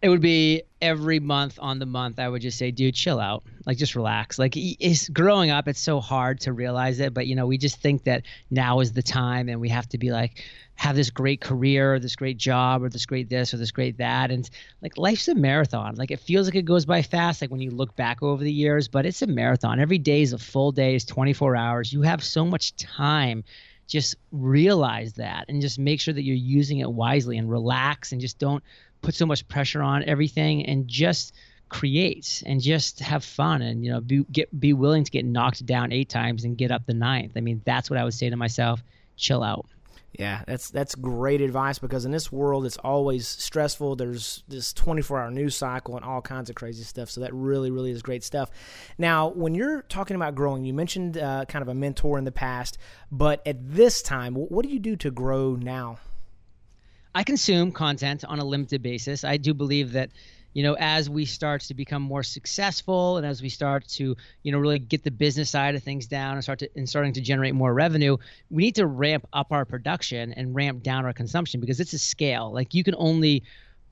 [0.00, 2.20] It would be every month on the month.
[2.20, 3.42] I would just say, dude, chill out.
[3.66, 4.38] Like, just relax.
[4.38, 5.66] Like, it's growing up.
[5.66, 8.92] It's so hard to realize it, but you know, we just think that now is
[8.92, 10.44] the time, and we have to be like,
[10.76, 13.98] have this great career, or this great job, or this great this, or this great
[13.98, 14.48] that, and
[14.82, 15.96] like life's a marathon.
[15.96, 17.40] Like, it feels like it goes by fast.
[17.40, 19.80] Like when you look back over the years, but it's a marathon.
[19.80, 20.94] Every day is a full day.
[20.94, 21.92] Is 24 hours.
[21.92, 23.42] You have so much time
[23.88, 28.20] just realize that and just make sure that you're using it wisely and relax and
[28.20, 28.62] just don't
[29.02, 31.34] put so much pressure on everything and just
[31.68, 35.64] create and just have fun and you know be get be willing to get knocked
[35.66, 37.32] down eight times and get up the ninth.
[37.36, 38.82] I mean, that's what I would say to myself.
[39.16, 39.66] Chill out.
[40.18, 43.96] Yeah, that's that's great advice because in this world it's always stressful.
[43.96, 47.10] There's this 24-hour news cycle and all kinds of crazy stuff.
[47.10, 48.50] So that really, really is great stuff.
[48.96, 52.32] Now, when you're talking about growing, you mentioned uh, kind of a mentor in the
[52.32, 52.78] past,
[53.12, 55.98] but at this time, what do you do to grow now?
[57.18, 59.24] I consume content on a limited basis.
[59.24, 60.10] I do believe that
[60.54, 64.52] you know, as we start to become more successful and as we start to, you
[64.52, 67.20] know, really get the business side of things down and start to and starting to
[67.20, 68.16] generate more revenue,
[68.50, 71.98] we need to ramp up our production and ramp down our consumption because it's a
[71.98, 72.52] scale.
[72.52, 73.42] Like you can only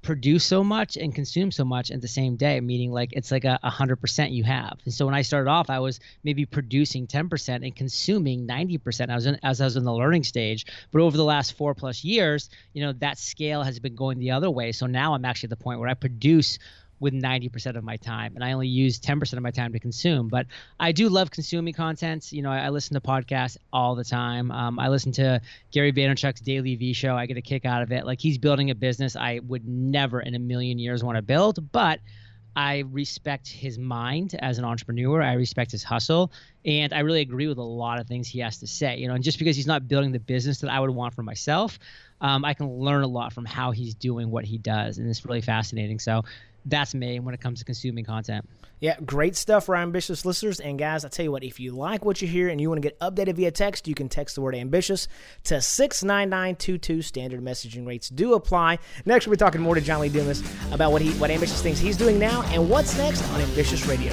[0.07, 3.45] produce so much and consume so much at the same day meaning like it's like
[3.45, 4.79] a hundred percent you have.
[4.85, 9.15] And so when i started off i was maybe producing 10% and consuming 90% i
[9.17, 10.65] was in, as i was in the learning stage.
[10.93, 14.31] But over the last four plus years you know that scale has been going the
[14.31, 14.71] other way.
[14.71, 16.61] So now i'm actually at the point where i produce
[17.01, 20.29] with 90% of my time and i only use 10% of my time to consume
[20.29, 20.47] but
[20.81, 24.51] i do love consuming content you know i, I listen to podcasts all the time
[24.51, 27.93] um, i listen to gary vaynerchuk's daily v show i get a kick out of
[27.93, 31.23] it like he's building a business i would never in a million years want to
[31.23, 32.01] build but
[32.57, 35.21] I respect his mind as an entrepreneur.
[35.21, 36.33] I respect his hustle,
[36.65, 38.97] and I really agree with a lot of things he has to say.
[38.97, 41.23] You know, and just because he's not building the business that I would want for
[41.23, 41.79] myself,
[42.23, 45.23] um, I can learn a lot from how he's doing what he does, and it's
[45.27, 45.99] really fascinating.
[45.99, 46.25] So
[46.67, 48.49] that's me when it comes to consuming content.
[48.81, 50.61] Yeah, great stuff for ambitious listeners.
[50.61, 52.83] And guys, I tell you what, if you like what you hear and you want
[52.83, 55.09] to get updated via text, you can text the word ambitious
[55.45, 57.03] to 69922.
[57.03, 58.79] Standard messaging rates do apply.
[59.07, 61.79] Next, we'll be talking more to John Lee Dumas about what he what ambitious things
[61.79, 64.13] he's doing now and what's next on Ambitious Radio.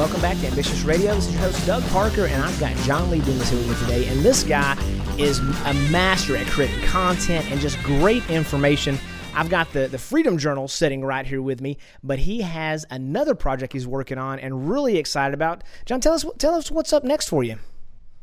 [0.00, 1.14] Welcome back to Ambitious Radio.
[1.14, 3.76] This is your host, Doug Parker, and I've got John Lee Dumas here with me
[3.80, 4.08] today.
[4.08, 4.82] And this guy
[5.18, 8.98] is a master at creating content and just great information.
[9.34, 13.34] I've got the, the Freedom Journal sitting right here with me, but he has another
[13.34, 15.64] project he's working on and really excited about.
[15.84, 17.58] John, tell us tell us what's up next for you.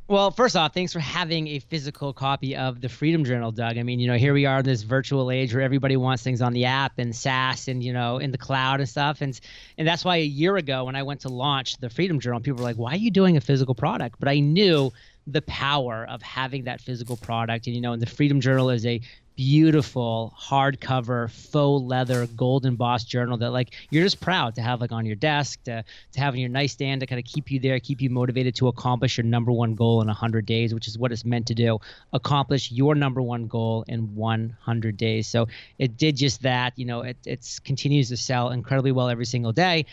[0.09, 3.77] Well, first off, thanks for having a physical copy of the Freedom Journal, Doug.
[3.77, 6.41] I mean, you know, here we are in this virtual age where everybody wants things
[6.41, 9.37] on the app and SaaS and you know in the cloud and stuff, and
[9.77, 12.59] and that's why a year ago when I went to launch the Freedom Journal, people
[12.59, 14.93] were like, "Why are you doing a physical product?" But I knew
[15.27, 18.85] the power of having that physical product, and you know, and the Freedom Journal is
[18.85, 19.01] a
[19.37, 24.91] beautiful hardcover faux leather gold embossed journal that like you're just proud to have like
[24.91, 27.79] on your desk to to have in your nightstand to kind of keep you there
[27.79, 31.11] keep you motivated to accomplish your number one goal in 100 days which is what
[31.11, 31.79] it's meant to do.
[32.13, 35.27] Accomplish your number one goal in 100 days.
[35.27, 35.47] So
[35.77, 39.51] it did just that you know it it's continues to sell incredibly well every single
[39.51, 39.85] day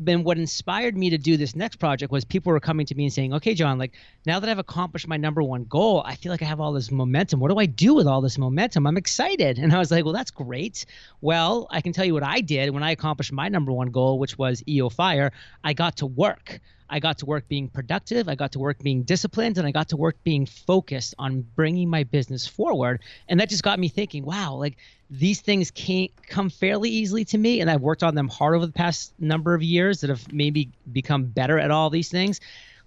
[0.00, 3.04] then what inspired me to do this next project was people were coming to me
[3.04, 3.92] and saying, "Okay, John, like
[4.24, 6.90] now that I've accomplished my number one goal, I feel like I have all this
[6.90, 7.38] momentum.
[7.38, 8.86] What do I do with all this momentum?
[8.86, 10.86] I'm excited." And I was like, "Well, that's great.
[11.20, 14.18] Well, I can tell you what I did when I accomplished my number one goal,
[14.18, 15.32] which was EO Fire.
[15.62, 16.60] I got to work.
[16.90, 19.88] I got to work being productive, I got to work being disciplined, and I got
[19.90, 23.00] to work being focused on bringing my business forward.
[23.28, 24.76] And that just got me thinking, wow, like
[25.08, 27.60] these things can't come fairly easily to me.
[27.60, 30.70] And I've worked on them hard over the past number of years that have maybe
[30.92, 32.40] become better at all these things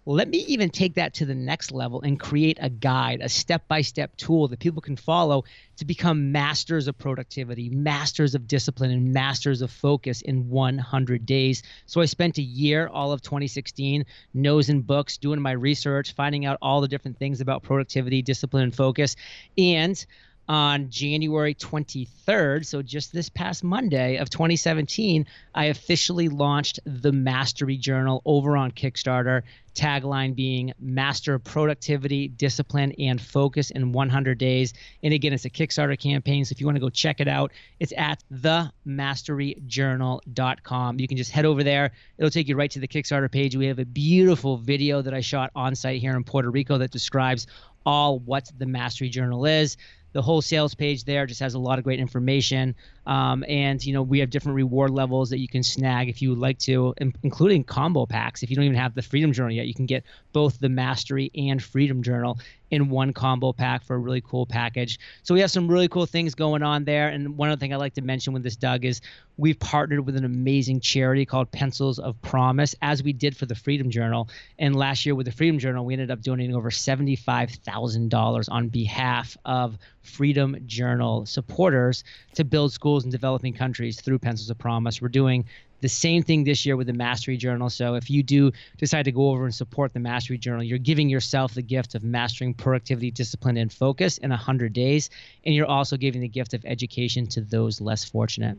[0.06, 3.68] let me even take that to the next level and create a guide, a step
[3.68, 5.46] by step tool that people can follow
[5.78, 11.64] to become masters of productivity, masters of discipline, and masters of focus in 100 days.
[11.86, 16.58] So I spent a year, all of 2016, nosing books, doing my research, finding out
[16.62, 19.16] all the different things about productivity, discipline, and focus.
[19.58, 20.06] And
[20.48, 25.26] on January 23rd, so just this past Monday of 2017,
[25.56, 29.44] I officially launched the Mastery Journal over on Kickstarter.
[29.74, 34.76] Tagline being Master Productivity, Discipline, and Focus in 100 Days.
[35.02, 36.46] And again, it's a Kickstarter campaign.
[36.46, 41.00] So if you want to go check it out, it's at themasteryjournal.com.
[41.00, 41.90] You can just head over there.
[42.18, 43.56] It'll take you right to the Kickstarter page.
[43.56, 46.92] We have a beautiful video that I shot on site here in Puerto Rico that
[46.92, 47.48] describes
[47.86, 49.76] all what the Mastery Journal is
[50.14, 52.76] the whole sales page there just has a lot of great information.
[53.06, 56.30] Um, and you know we have different reward levels that you can snag if you
[56.30, 58.44] would like to, including combo packs.
[58.44, 61.32] If you don't even have the Freedom Journal yet, you can get both the Mastery
[61.36, 62.40] and Freedom Journal
[62.74, 65.00] in one combo pack for a really cool package.
[65.22, 67.10] So we have some really cool things going on there.
[67.10, 69.00] And one other thing I'd like to mention with this, Doug, is
[69.38, 73.54] we've partnered with an amazing charity called Pencils of Promise, as we did for the
[73.54, 74.28] Freedom Journal.
[74.58, 79.38] And last year with the Freedom Journal, we ended up donating over $75,000 on behalf
[79.46, 85.02] of Freedom Journal supporters to build schools in developing countries through Pencils of Promise.
[85.02, 85.46] We're doing
[85.82, 87.70] the same thing this year with the Mastery Journal.
[87.70, 91.10] So if you do decide to go over and support the Mastery Journal, you're giving
[91.10, 95.10] yourself the gift of mastering productivity, discipline, and focus in 100 days.
[95.46, 98.58] And you're also giving the gift of education to those less fortunate.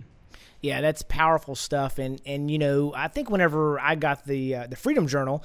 [0.64, 4.66] Yeah, that's powerful stuff, and and you know I think whenever I got the uh,
[4.66, 5.44] the Freedom Journal,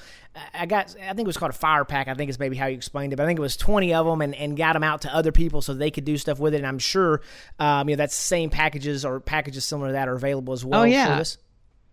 [0.53, 2.07] I got I think it was called a fire pack.
[2.07, 3.17] I think is maybe how you explained it.
[3.17, 5.33] But I think it was twenty of them, and, and got them out to other
[5.33, 6.59] people so they could do stuff with it.
[6.59, 7.19] And I'm sure,
[7.59, 10.63] um, you know, that's the same packages or packages similar to that are available as
[10.63, 10.83] well.
[10.83, 11.21] Oh yeah.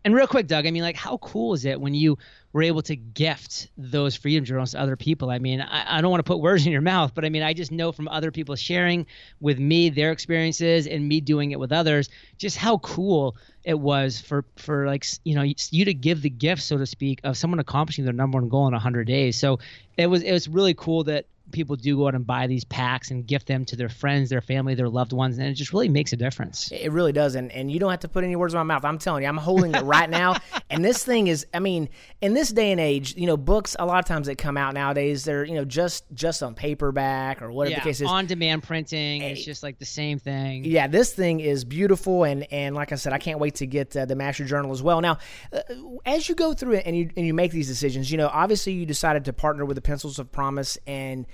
[0.04, 2.18] And real quick, Doug, I mean, like, how cool is it when you
[2.56, 5.28] were able to gift those freedom journals to other people?
[5.28, 7.42] I mean, I, I don't want to put words in your mouth, but I mean,
[7.42, 9.04] I just know from other people sharing
[9.40, 14.22] with me their experiences and me doing it with others, just how cool it was
[14.22, 17.58] for for like you know you to give the gift, so to speak, of someone
[17.58, 19.38] accomplishing their number one goal in 100 days.
[19.38, 19.58] So
[19.98, 23.10] it was it was really cool that people do go out and buy these packs
[23.10, 25.88] and gift them to their friends, their family, their loved ones, and it just really
[25.88, 26.70] makes a difference.
[26.72, 28.84] It really does, and and you don't have to put any words in my mouth.
[28.84, 30.36] I'm telling you, I'm holding it right now,
[30.70, 31.88] and this thing is, I mean,
[32.20, 34.74] in this day and age, you know, books a lot of times that come out
[34.74, 38.08] nowadays, they're you know just just on paperback or whatever yeah, the case is.
[38.08, 40.64] On demand printing, it's just like the same thing.
[40.64, 43.96] Yeah, this thing is beautiful, and and like I said, I can't wait to get
[43.96, 45.00] uh, the Master Journal as well.
[45.00, 45.18] Now,
[45.52, 45.60] uh,
[46.04, 48.72] as you go through it and you and you make these decisions, you know, obviously
[48.72, 51.26] you decided to partner with the Pencils of Promise and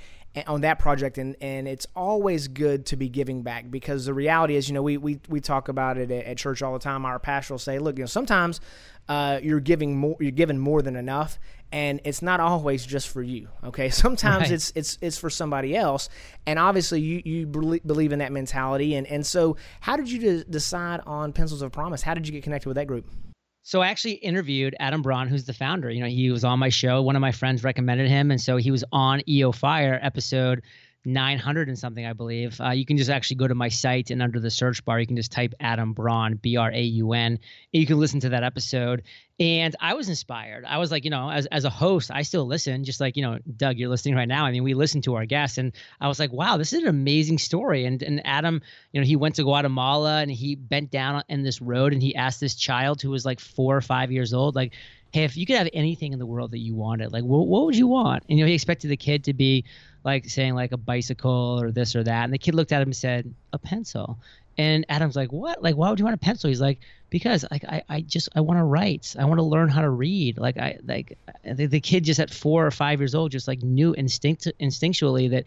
[0.47, 4.57] on that project and and it's always good to be giving back because the reality
[4.57, 7.05] is you know we we, we talk about it at, at church all the time.
[7.05, 8.61] Our pastor will say look you know sometimes
[9.09, 11.39] uh, you're giving more you're giving more than enough
[11.71, 13.91] and it's not always just for you okay?
[13.91, 14.53] Sometimes right.
[14.53, 16.09] it's it's it's for somebody else
[16.47, 21.01] and obviously you you believe in that mentality and and so how did you decide
[21.07, 22.01] on pencils of promise?
[22.01, 23.07] How did you get connected with that group
[23.63, 25.91] so I actually interviewed Adam Braun, who's the founder.
[25.91, 27.03] You know, he was on my show.
[27.03, 30.63] One of my friends recommended him, and so he was on EO Fire episode
[31.05, 32.61] 900 and something, I believe.
[32.61, 35.07] Uh, you can just actually go to my site and under the search bar, you
[35.07, 37.41] can just type Adam Braun, B R A U N, and
[37.73, 39.03] you can listen to that episode.
[39.41, 40.65] And I was inspired.
[40.65, 43.23] I was like, you know, as, as a host, I still listen, just like, you
[43.23, 44.45] know, Doug, you're listening right now.
[44.45, 46.89] I mean, we listen to our guests, and I was like, wow, this is an
[46.89, 47.85] amazing story.
[47.85, 48.63] And, and Adam,
[48.93, 52.15] you know, he went to Guatemala and he bent down in this road and he
[52.15, 54.75] asked this child who was like four or five years old, like,
[55.13, 57.65] hey, if you could have anything in the world that you wanted, like what, what
[57.67, 58.25] would you want?
[58.29, 59.65] And you know, he expected the kid to be
[60.05, 62.89] like saying like a bicycle or this or that, and the kid looked at him
[62.89, 64.19] and said a pencil.
[64.59, 65.63] And Adam's like, what?
[65.63, 66.49] Like, why would you want a pencil?
[66.49, 69.15] He's like, because like I, I just I want to write.
[69.19, 70.39] I want to learn how to read.
[70.39, 73.63] Like I like the, the kid just at four or five years old just like
[73.63, 75.45] knew instinct instinctually that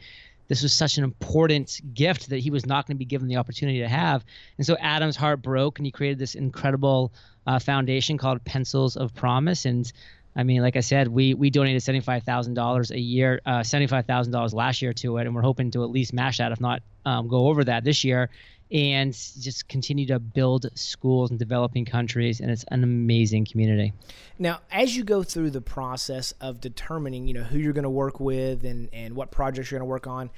[0.47, 3.37] this was such an important gift that he was not going to be given the
[3.37, 4.23] opportunity to have.
[4.57, 7.11] And so Adam's heart broke, and he created this incredible
[7.47, 9.65] uh, foundation called Pencils of Promise.
[9.65, 9.91] And
[10.35, 13.63] I mean, like I said, we we donated seventy five thousand dollars a year, uh,
[13.63, 16.39] seventy five thousand dollars last year to it, and we're hoping to at least match
[16.39, 18.29] that, if not um, go over that this year,
[18.71, 22.41] and just continue to build schools in developing countries.
[22.41, 23.93] And it's an amazing community.
[24.37, 27.89] Now, as you go through the process of determining, you know, who you're going to
[27.89, 30.29] work with and and what projects you're going to work on,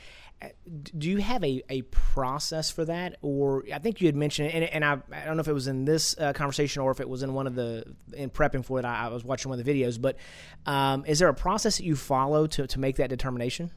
[0.97, 3.17] do you have a, a process for that?
[3.21, 5.53] Or i think you had mentioned it and, and I, I don't know if it
[5.53, 8.63] was in this uh, conversation or if it was in one of the in prepping
[8.63, 10.17] for it i, I was watching one of the videos but
[10.65, 13.71] um, is there a process that you follow to, to make that determination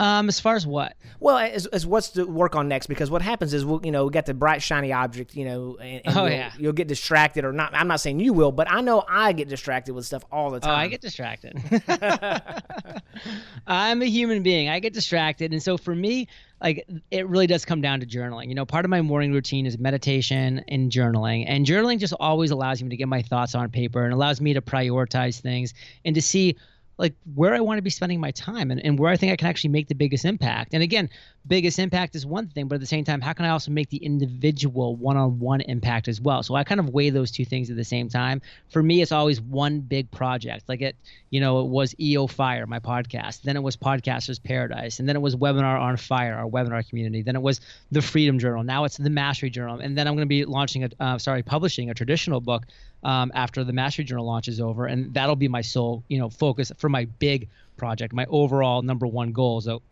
[0.00, 0.96] um, as far as what?
[1.20, 2.88] Well, as, as what's to work on next?
[2.88, 5.76] Because what happens is, we'll, you know, we got the bright shiny object, you know,
[5.80, 7.72] and, and oh you'll, yeah, you'll get distracted or not.
[7.74, 10.58] I'm not saying you will, but I know I get distracted with stuff all the
[10.58, 10.70] time.
[10.70, 11.56] Oh, I get distracted.
[13.66, 14.68] I'm a human being.
[14.68, 16.26] I get distracted, and so for me,
[16.60, 18.48] like it really does come down to journaling.
[18.48, 22.50] You know, part of my morning routine is meditation and journaling, and journaling just always
[22.50, 25.72] allows me to get my thoughts on paper and allows me to prioritize things
[26.04, 26.56] and to see
[26.96, 29.36] like where I want to be spending my time and, and where I think I
[29.36, 30.74] can actually make the biggest impact.
[30.74, 31.10] And again,
[31.46, 33.90] biggest impact is one thing, but at the same time, how can I also make
[33.90, 36.42] the individual one on one impact as well?
[36.42, 38.40] So I kind of weigh those two things at the same time.
[38.68, 40.68] For me, it's always one big project.
[40.68, 40.96] Like it,
[41.30, 43.42] you know, it was EO Fire, my podcast.
[43.42, 45.00] Then it was Podcasters Paradise.
[45.00, 47.22] And then it was Webinar on Fire, our webinar community.
[47.22, 47.60] Then it was
[47.90, 48.62] the Freedom Journal.
[48.62, 49.80] Now it's the Mastery Journal.
[49.80, 52.64] And then I'm going to be launching a, uh, sorry, publishing a traditional book
[53.04, 56.30] um, after the Mastery Journal launch is over, and that'll be my sole, you know,
[56.30, 59.60] focus for my big project, my overall number one goal.
[59.60, 59.82] So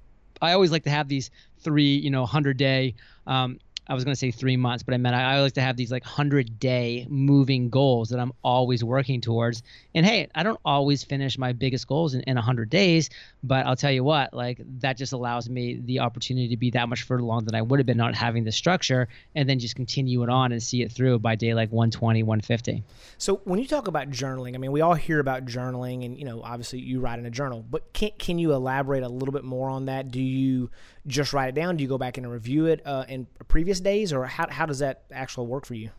[0.41, 2.95] I always like to have these three, you know, hundred day
[3.27, 3.59] um,
[3.93, 5.77] I was going to say three months, but I meant I, I like to have
[5.77, 9.63] these like 100 day moving goals that I'm always working towards.
[9.95, 13.11] And hey, I don't always finish my biggest goals in, in 100 days,
[13.43, 16.89] but I'll tell you what, like that just allows me the opportunity to be that
[16.89, 19.77] much further along than I would have been not having the structure and then just
[19.77, 22.83] continue it on and see it through by day like 120, 150.
[23.19, 26.25] So when you talk about journaling, I mean, we all hear about journaling and, you
[26.25, 29.45] know, obviously you write in a journal, but can, can you elaborate a little bit
[29.45, 30.11] more on that?
[30.11, 30.71] Do you
[31.07, 31.77] just write it down?
[31.77, 34.81] Do you go back and review it uh, in previous days, or how how does
[34.81, 35.91] that actually work for you?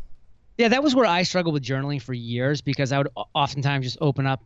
[0.57, 3.97] Yeah, that was where I struggled with journaling for years because I would oftentimes just
[4.01, 4.43] open up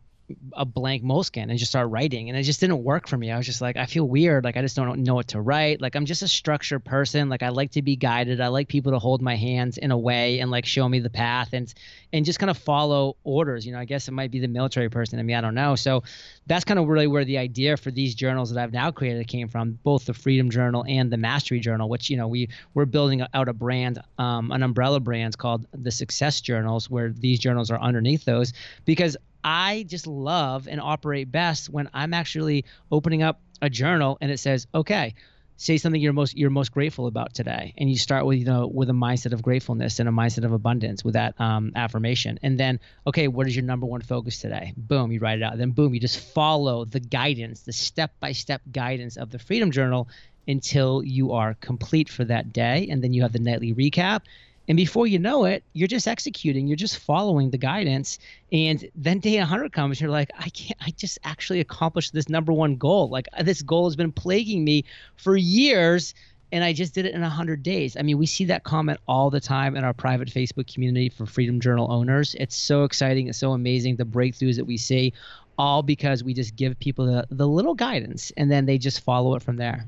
[0.52, 3.30] a blank Moleskine and just start writing and it just didn't work for me.
[3.30, 4.44] I was just like i feel weird.
[4.44, 5.80] Like i just don't know what to write.
[5.80, 7.28] Like i'm just a structured person.
[7.28, 8.40] Like i like to be guided.
[8.40, 11.10] I like people to hold my hands in a way and like show me the
[11.10, 11.72] path and
[12.12, 13.66] and just kind of follow orders.
[13.66, 15.34] You know i guess it might be the military person in me.
[15.34, 15.74] I don't know.
[15.74, 16.02] So
[16.48, 19.48] that's kind of really where the idea for these journals that i've now created came
[19.48, 23.24] from both the freedom journal and the mastery journal which you know we we're building
[23.34, 27.80] out a brand um, an umbrella brand called the success journals where these journals are
[27.80, 28.52] underneath those
[28.84, 34.30] because I just love and operate best when I'm actually opening up a journal and
[34.30, 35.14] it says, okay,
[35.58, 38.66] say something you're most you're most grateful about today, and you start with you know
[38.66, 42.58] with a mindset of gratefulness and a mindset of abundance with that um, affirmation, and
[42.58, 44.72] then okay, what is your number one focus today?
[44.76, 45.58] Boom, you write it out.
[45.58, 49.70] Then boom, you just follow the guidance, the step by step guidance of the Freedom
[49.70, 50.08] Journal
[50.46, 54.22] until you are complete for that day, and then you have the nightly recap
[54.68, 58.18] and before you know it, you're just executing, you're just following the guidance.
[58.52, 62.52] And then day 100 comes, you're like, I can't, I just actually accomplished this number
[62.52, 63.08] one goal.
[63.08, 64.84] Like this goal has been plaguing me
[65.16, 66.14] for years.
[66.50, 67.96] And I just did it in 100 days.
[67.96, 71.26] I mean, we see that comment all the time in our private Facebook community for
[71.26, 72.34] Freedom Journal owners.
[72.38, 73.28] It's so exciting.
[73.28, 75.12] It's so amazing the breakthroughs that we see,
[75.58, 79.34] all because we just give people the, the little guidance and then they just follow
[79.34, 79.86] it from there.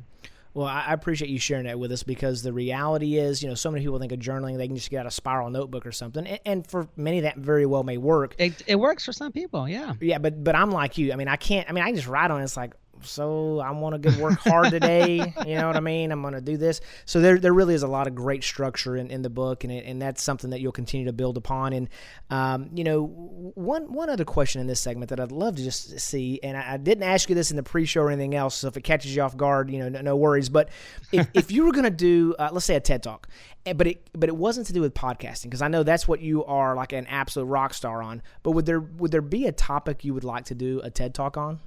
[0.61, 3.71] Well, I appreciate you sharing that with us because the reality is, you know, so
[3.71, 6.27] many people think of journaling, they can just get out a spiral notebook or something.
[6.27, 8.35] And, and for many, that very well may work.
[8.37, 9.95] It, it works for some people, yeah.
[10.03, 11.15] Yeah, but but I'm like you.
[11.15, 12.45] I mean, I can't, I mean, I just write on it.
[12.45, 15.17] It's like, so I want to go work hard today.
[15.47, 16.13] you know what I mean?
[16.13, 16.81] I'm going to do this.
[17.05, 19.73] So there, there really is a lot of great structure in, in the book, and
[19.73, 21.73] it, and that's something that you'll continue to build upon.
[21.73, 21.89] And
[22.31, 23.07] um, you know,
[23.55, 26.75] one one other question in this segment that I'd love to just see, and I,
[26.75, 29.15] I didn't ask you this in the pre-show or anything else, so if it catches
[29.15, 30.49] you off guard, you know, no, no worries.
[30.49, 30.71] But
[31.13, 33.29] if, if you were going to do, uh, let's say a TED talk,
[33.67, 36.21] eh, but it but it wasn't to do with podcasting because I know that's what
[36.21, 38.23] you are like an absolute rock star on.
[38.43, 41.15] But would there would there be a topic you would like to do a TED
[41.15, 41.61] talk on?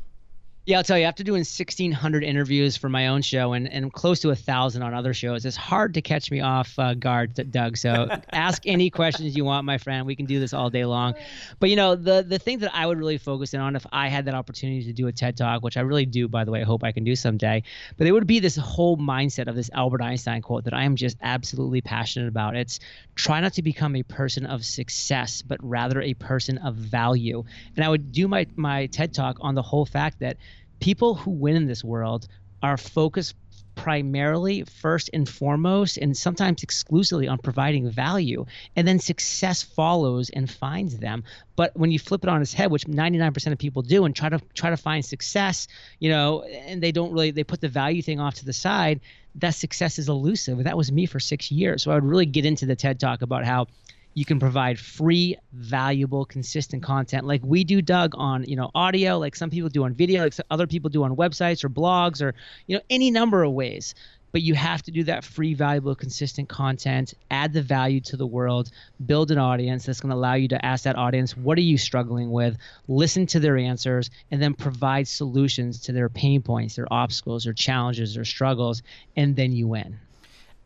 [0.66, 4.22] Yeah, I'll tell you, after doing 1,600 interviews for my own show and, and close
[4.22, 7.76] to a 1,000 on other shows, it's hard to catch me off uh, guard, Doug.
[7.76, 10.06] So ask any questions you want, my friend.
[10.06, 11.16] We can do this all day long.
[11.60, 14.08] But, you know, the, the thing that I would really focus in on if I
[14.08, 16.62] had that opportunity to do a TED Talk, which I really do, by the way,
[16.62, 17.62] I hope I can do someday,
[17.98, 20.96] but it would be this whole mindset of this Albert Einstein quote that I am
[20.96, 22.56] just absolutely passionate about.
[22.56, 22.80] It's
[23.16, 27.44] try not to become a person of success, but rather a person of value.
[27.76, 30.38] And I would do my, my TED Talk on the whole fact that–
[30.84, 32.28] people who win in this world
[32.62, 33.36] are focused
[33.74, 40.52] primarily first and foremost and sometimes exclusively on providing value and then success follows and
[40.52, 41.24] finds them.
[41.56, 44.28] But when you flip it on its head which 99% of people do and try
[44.28, 45.70] to try to find success
[46.00, 49.00] you know and they don't really they put the value thing off to the side
[49.36, 50.66] that success is elusive.
[50.66, 51.82] That was me for 6 years.
[51.82, 53.68] So i would really get into the ted talk about how
[54.14, 57.26] you can provide free, valuable, consistent content.
[57.26, 60.34] Like we do, Doug, on you know audio, like some people do on video, like
[60.52, 62.34] other people do on websites or blogs or
[62.68, 63.96] you know any number of ways.
[64.32, 68.26] But you have to do that free, valuable, consistent content, add the value to the
[68.26, 68.72] world,
[69.06, 71.78] build an audience that's going to allow you to ask that audience, what are you
[71.78, 72.58] struggling with?
[72.88, 77.54] Listen to their answers, and then provide solutions to their pain points, their obstacles, their
[77.54, 78.82] challenges, their struggles,
[79.16, 80.00] and then you win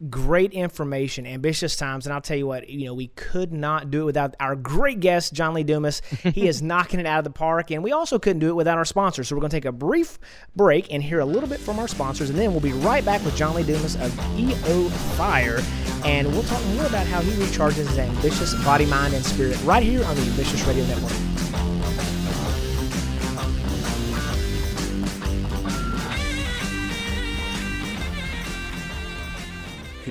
[0.10, 4.02] great information, ambitious times, and I'll tell you what, you know, we could not do
[4.02, 6.02] it without our great guest, John Lee Dumas.
[6.24, 8.78] He is knocking it out of the park, and we also couldn't do it without
[8.78, 9.28] our sponsors.
[9.28, 10.20] So we're going to take a brief
[10.56, 13.24] break and hear a little bit from our sponsors, and then we'll be right back
[13.26, 15.60] with John Lee Dumas of EO Fire,
[16.06, 19.84] and we'll talk more about how he recharges his ambitious body, mind, and spirit right
[19.84, 21.37] here on the Ambitious Radio Network.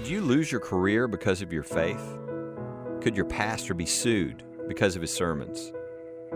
[0.06, 2.16] Could you lose your career because of your faith?
[3.00, 5.72] Could your pastor be sued because of his sermons?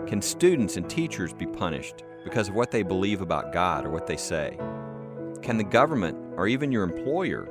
[0.07, 4.07] Can students and teachers be punished because of what they believe about God or what
[4.07, 4.57] they say?
[5.41, 7.47] Can the government or even your employer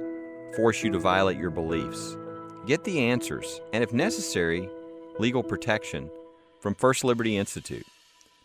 [0.55, 2.19] force you to violate your beliefs?
[2.67, 4.69] Get the answers, and if necessary,
[5.19, 6.11] legal protection
[6.61, 7.87] from First Liberty Institute.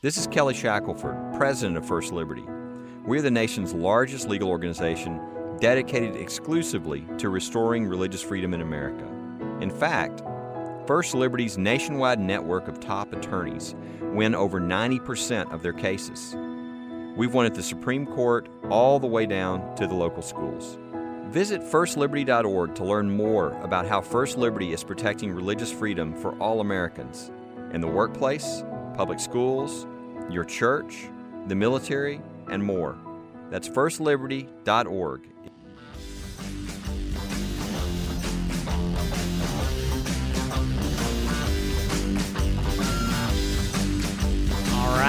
[0.01, 2.45] This is Kelly Shackelford, president of First Liberty.
[3.05, 5.19] We're the nation's largest legal organization
[5.60, 9.06] dedicated exclusively to restoring religious freedom in America.
[9.62, 10.24] In fact,
[10.88, 16.36] First Liberty's nationwide network of top attorneys win over 90% of their cases.
[17.18, 20.78] We've won at the Supreme Court all the way down to the local schools.
[21.30, 26.62] Visit firstliberty.org to learn more about how First Liberty is protecting religious freedom for all
[26.62, 27.32] Americans
[27.74, 29.88] in the workplace, public schools,
[30.30, 31.10] your church,
[31.47, 32.97] the military, and more.
[33.50, 35.36] That's firstliberty.org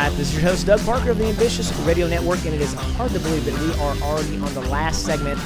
[0.07, 2.73] right, this is your host, Doug Parker of the Ambitious Radio Network, and it is
[2.75, 5.39] hard to believe that we are already on the last segment.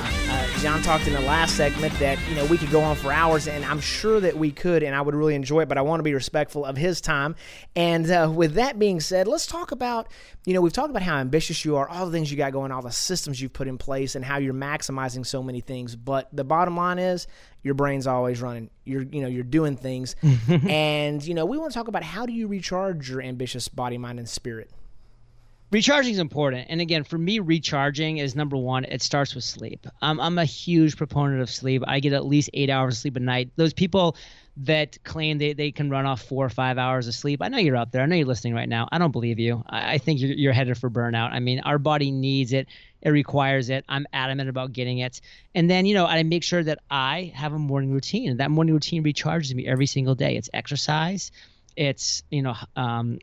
[0.63, 3.49] John talked in the last segment that you know we could go on for hours,
[3.49, 5.71] and I'm sure that we could, and I would really enjoy it.
[5.71, 7.35] But I want to be respectful of his time.
[7.75, 10.09] And uh, with that being said, let's talk about
[10.45, 12.73] you know we've talked about how ambitious you are, all the things you got going,
[12.73, 15.97] all the systems you've put in place, and how you're maximizing so many things.
[15.97, 17.27] But the bottom line is
[17.63, 18.69] your brain's always running.
[18.85, 20.15] You're you know you're doing things,
[20.49, 23.97] and you know we want to talk about how do you recharge your ambitious body,
[23.97, 24.71] mind, and spirit.
[25.73, 28.85] Recharging is important, and again, for me, recharging is number one.
[28.85, 29.87] It starts with sleep.
[30.03, 31.85] Um, I'm a huge proponent of sleep.
[31.87, 33.53] I get at least eight hours of sleep a night.
[33.55, 34.17] Those people
[34.57, 37.41] that claim they, they can run off four or five hours of sleep.
[37.41, 38.03] I know you're out there.
[38.03, 38.89] I know you're listening right now.
[38.91, 39.63] I don't believe you.
[39.69, 41.31] I, I think you're, you're headed for burnout.
[41.31, 42.67] I mean, our body needs it.
[43.01, 43.85] It requires it.
[43.89, 45.21] I'm adamant about getting it.
[45.55, 48.31] And then, you know, I make sure that I have a morning routine.
[48.31, 50.37] And that morning routine recharges me every single day.
[50.37, 51.31] It's exercise.
[51.77, 53.21] It's, you know, um,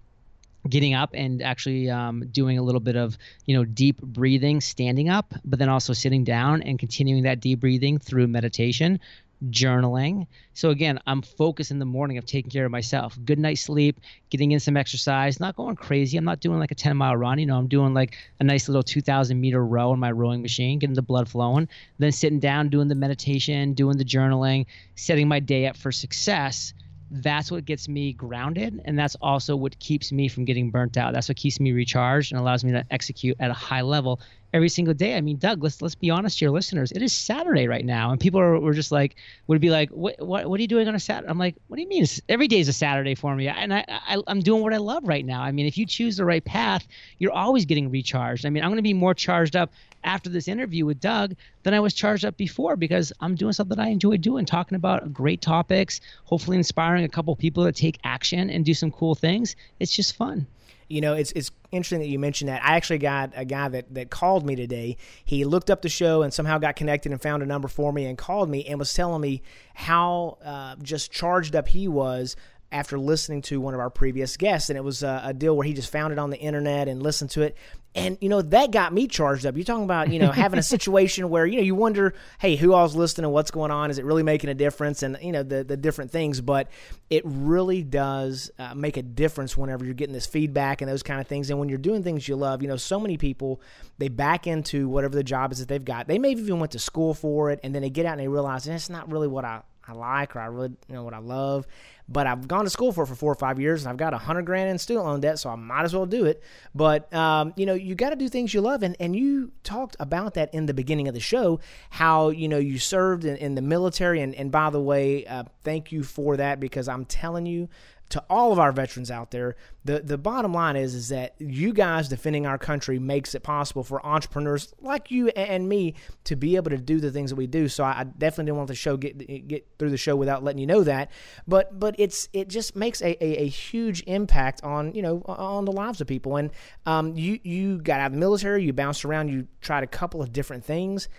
[0.67, 5.09] getting up and actually um, doing a little bit of you know deep breathing standing
[5.09, 8.99] up but then also sitting down and continuing that deep breathing through meditation
[9.45, 10.27] journaling.
[10.53, 13.17] So again, I'm focused in the morning of taking care of myself.
[13.23, 13.99] Good night's sleep,
[14.29, 16.17] getting in some exercise, not going crazy.
[16.17, 17.39] I'm not doing like a 10 mile run.
[17.39, 20.79] You know, I'm doing like a nice little 2,000 meter row in my rowing machine,
[20.79, 21.67] getting the blood flowing.
[21.99, 24.65] Then sitting down, doing the meditation, doing the journaling,
[24.95, 26.73] setting my day up for success
[27.09, 31.13] that's what gets me grounded and that's also what keeps me from getting burnt out.
[31.13, 34.19] That's what keeps me recharged and allows me to execute at a high level
[34.53, 35.15] every single day.
[35.15, 36.91] I mean doug let's let's be honest to your listeners.
[36.91, 39.15] It is saturday right now and people are were just like
[39.47, 41.77] would be like what, what what are you doing on a saturday i'm like what
[41.77, 42.05] do you mean?
[42.27, 45.07] Every day is a saturday for me and I, I i'm doing what i love
[45.07, 45.41] right now.
[45.41, 46.87] I mean if you choose the right path
[47.19, 48.45] you're always getting recharged.
[48.45, 49.71] I mean i'm going to be more charged up
[50.07, 53.77] after this interview with Doug than I was charged up before because I'm doing something
[53.77, 58.49] I enjoy doing, talking about great topics, hopefully inspiring a couple people to take action
[58.49, 59.55] and do some cool things.
[59.79, 60.47] It's just fun.
[60.87, 62.63] You know, it's it's interesting that you mentioned that.
[62.63, 64.95] I actually got a guy that, that called me today.
[65.25, 68.05] He looked up the show and somehow got connected and found a number for me
[68.05, 69.41] and called me and was telling me
[69.73, 72.37] how uh, just charged up he was
[72.71, 74.69] after listening to one of our previous guests.
[74.69, 77.01] And it was a, a, deal where he just found it on the internet and
[77.01, 77.55] listened to it.
[77.95, 79.55] And, you know, that got me charged up.
[79.55, 82.73] You're talking about, you know, having a situation where, you know, you wonder, hey, who
[82.73, 83.89] all's listening and what's going on?
[83.89, 85.01] Is it really making a difference?
[85.01, 86.41] And, you know, the, the different things.
[86.41, 86.69] But
[87.09, 91.21] it really does uh, make a difference whenever you're getting this feedback and those kind
[91.21, 91.49] of things.
[91.49, 93.61] And when you're doing things you love, you know, so many people,
[93.97, 96.07] they back into whatever the job is that they've got.
[96.07, 98.21] They may have even went to school for it and then they get out and
[98.21, 101.13] they realize, it's not really what I, I like or I really, you know, what
[101.13, 101.67] I love
[102.09, 104.17] but I've gone to school for for four or five years and I've got a
[104.17, 106.41] hundred grand in student loan debt, so I might as well do it.
[106.73, 109.95] But um, you know, you got to do things you love, and and you talked
[109.99, 111.59] about that in the beginning of the show,
[111.89, 115.43] how you know you served in, in the military, and and by the way, uh,
[115.63, 117.67] thank you for that because I'm telling you
[118.09, 121.73] to all of our veterans out there, the the bottom line is is that you
[121.73, 126.55] guys defending our country makes it possible for entrepreneurs like you and me to be
[126.55, 127.67] able to do the things that we do.
[127.67, 130.67] So I definitely didn't want the show get get through the show without letting you
[130.67, 131.11] know that.
[131.47, 135.65] But but it's it just makes a, a, a huge impact on you know on
[135.65, 136.37] the lives of people.
[136.37, 136.51] And
[136.85, 140.21] um, you you got out of the military, you bounced around, you tried a couple
[140.21, 141.09] of different things,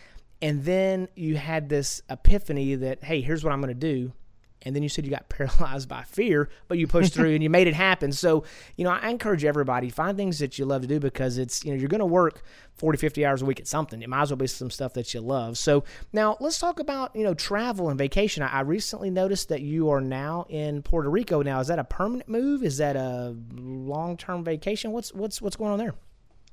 [0.40, 4.12] and then you had this epiphany that hey, here's what I'm going to do
[4.68, 7.50] and then you said you got paralyzed by fear, but you pushed through and you
[7.50, 8.12] made it happen.
[8.12, 8.44] So,
[8.76, 11.72] you know, I encourage everybody find things that you love to do because it's, you
[11.72, 12.42] know, you're going to work
[12.74, 14.00] 40, 50 hours a week at something.
[14.02, 15.58] It might as well be some stuff that you love.
[15.58, 18.42] So, now let's talk about, you know, travel and vacation.
[18.42, 21.60] I, I recently noticed that you are now in Puerto Rico now.
[21.60, 22.62] Is that a permanent move?
[22.62, 24.92] Is that a long-term vacation?
[24.92, 25.94] What's what's what's going on there?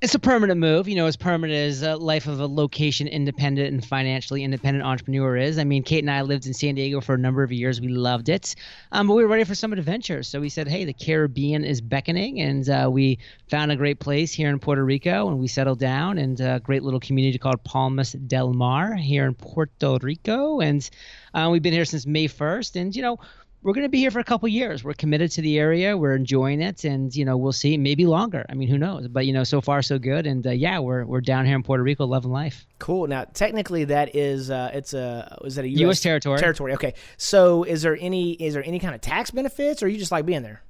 [0.02, 3.72] It's a permanent move, you know, as permanent as a life of a location independent
[3.72, 5.58] and financially independent entrepreneur is.
[5.58, 7.80] I mean, Kate and I lived in San Diego for a number of years.
[7.80, 8.54] We loved it,
[8.92, 10.22] um, but we were ready for some adventure.
[10.22, 13.18] So we said, hey, the Caribbean is beckoning, and uh, we
[13.48, 16.82] found a great place here in Puerto Rico, and we settled down, in a great
[16.82, 20.88] little community called Palmas del Mar here in Puerto Rico, and
[21.32, 23.18] uh, we've been here since May 1st, and you know
[23.66, 24.84] we're going to be here for a couple years.
[24.84, 25.96] We're committed to the area.
[25.96, 27.76] We're enjoying it, and you know we'll see.
[27.76, 28.46] Maybe longer.
[28.48, 29.08] I mean, who knows?
[29.08, 30.24] But you know, so far so good.
[30.24, 32.64] And uh, yeah, we're we're down here in Puerto Rico, loving life.
[32.78, 33.08] Cool.
[33.08, 36.00] Now, technically, that is uh, it's a is that a US, U.S.
[36.00, 36.38] territory?
[36.38, 36.74] Territory.
[36.74, 36.94] Okay.
[37.16, 40.24] So, is there any is there any kind of tax benefits, or you just like
[40.24, 40.62] being there?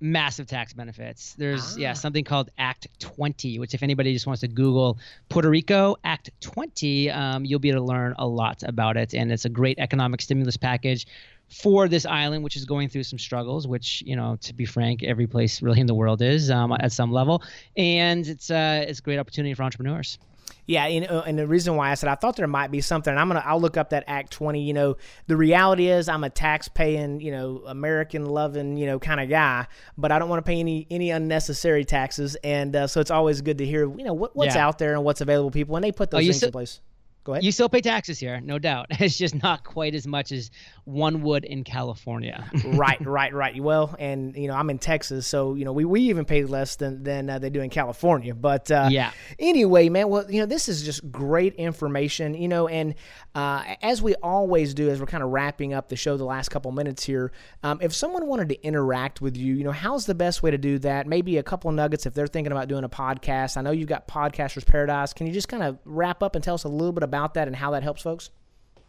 [0.00, 1.34] massive tax benefits.
[1.34, 1.80] There's ah.
[1.80, 4.96] yeah something called Act 20, which if anybody just wants to Google
[5.28, 9.32] Puerto Rico Act 20, um, you'll be able to learn a lot about it, and
[9.32, 11.06] it's a great economic stimulus package
[11.48, 15.02] for this island, which is going through some struggles, which you know, to be frank,
[15.02, 17.42] every place really in the world is um, at some level,
[17.76, 20.18] and it's uh, it's a great opportunity for entrepreneurs.
[20.66, 23.16] Yeah, and, uh, and the reason why I said I thought there might be something,
[23.16, 24.60] I'm gonna I'll look up that Act 20.
[24.60, 24.96] You know,
[25.26, 29.30] the reality is I'm a tax paying, you know, American loving, you know, kind of
[29.30, 33.10] guy, but I don't want to pay any any unnecessary taxes, and uh, so it's
[33.10, 34.66] always good to hear, you know, what, what's yeah.
[34.66, 36.80] out there and what's available people, and they put those oh, things in place.
[37.24, 37.44] Go ahead.
[37.44, 38.86] You still pay taxes here, no doubt.
[39.00, 40.50] It's just not quite as much as
[40.84, 42.50] one would in California.
[42.64, 43.62] right, right, right.
[43.62, 46.76] Well, and you know, I'm in Texas, so you know, we, we even pay less
[46.76, 48.34] than than uh, they do in California.
[48.34, 49.12] But uh, yeah.
[49.38, 50.08] Anyway, man.
[50.08, 52.34] Well, you know, this is just great information.
[52.34, 52.94] You know, and
[53.34, 56.48] uh, as we always do, as we're kind of wrapping up the show, the last
[56.48, 60.14] couple minutes here, um, if someone wanted to interact with you, you know, how's the
[60.14, 61.06] best way to do that?
[61.06, 63.56] Maybe a couple nuggets if they're thinking about doing a podcast.
[63.56, 65.12] I know you've got Podcasters Paradise.
[65.12, 67.48] Can you just kind of wrap up and tell us a little bit about that
[67.48, 68.30] and how that helps folks?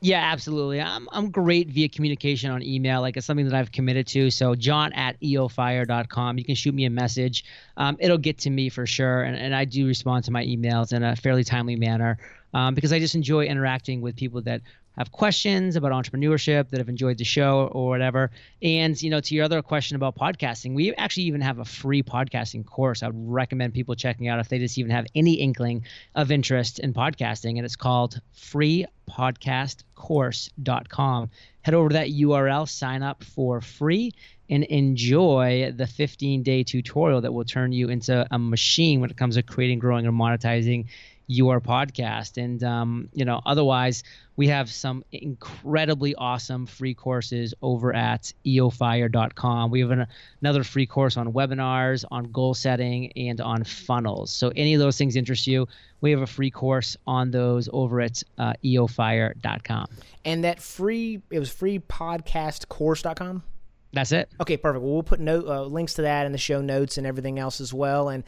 [0.02, 0.80] Yeah, absolutely.
[0.80, 3.02] I'm I'm great via communication on email.
[3.02, 4.32] Like it's something that I've committed to.
[4.32, 6.38] So John at eofire.com.
[6.38, 7.44] You can shoot me a message.
[7.76, 9.24] Um, it'll get to me for sure.
[9.24, 12.18] And, and I do respond to my emails in a fairly timely manner
[12.54, 14.62] um, because I just enjoy interacting with people that
[15.00, 18.32] have questions about entrepreneurship that have enjoyed the show or whatever.
[18.62, 22.04] And, you know, to your other question about podcasting, we actually even have a free
[22.04, 25.86] podcasting course I would recommend people checking out if they just even have any inkling
[26.16, 27.56] of interest in podcasting.
[27.56, 31.30] And it's called freepodcastcourse.com.
[31.62, 34.12] Head over to that URL, sign up for free,
[34.50, 39.16] and enjoy the 15 day tutorial that will turn you into a machine when it
[39.16, 40.88] comes to creating, growing, or monetizing
[41.30, 42.44] your podcast.
[42.44, 44.04] And, um, you know, otherwise,
[44.36, 49.70] we have some incredibly awesome free courses over at eofire.com.
[49.70, 50.08] We have an,
[50.42, 54.32] another free course on webinars, on goal setting, and on funnels.
[54.32, 55.68] So, any of those things interest you,
[56.02, 59.86] we have a free course on those over at uh, eofire.com.
[60.26, 63.44] And that free, it was free podcast course.com?
[63.92, 64.30] That's it.
[64.40, 64.84] Okay, perfect.
[64.84, 67.60] Well, we'll put note, uh, links to that in the show notes and everything else
[67.60, 68.10] as well.
[68.10, 68.24] And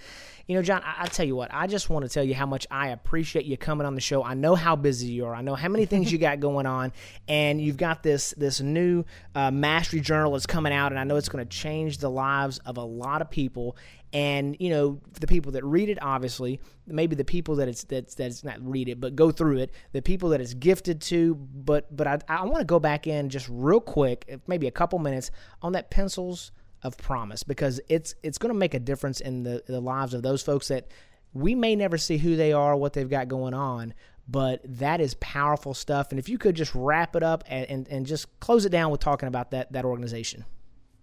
[0.48, 2.48] you know, John, I, I tell you what, I just want to tell you how
[2.48, 4.24] much I appreciate you coming on the show.
[4.24, 5.36] I know how busy you are.
[5.36, 6.94] I know how many things you got going on,
[7.28, 9.06] and you've got this this new
[9.36, 12.58] uh, mastery journal that's coming out, and I know it's going to change the lives
[12.60, 13.78] of a lot of people
[14.14, 18.16] and you know the people that read it obviously maybe the people that it's that's
[18.16, 21.96] that's not read it but go through it the people that it's gifted to but
[21.96, 25.32] but i, I want to go back in just real quick maybe a couple minutes
[25.62, 26.52] on that pencils
[26.84, 30.24] of promise because it's it's going to make a difference in the the lives of
[30.24, 30.88] those folks that
[31.34, 33.94] we may never see who they are what they've got going on
[34.28, 36.12] but that is powerful stuff.
[36.12, 38.90] And if you could just wrap it up and, and, and just close it down
[38.90, 40.46] with talking about that that organization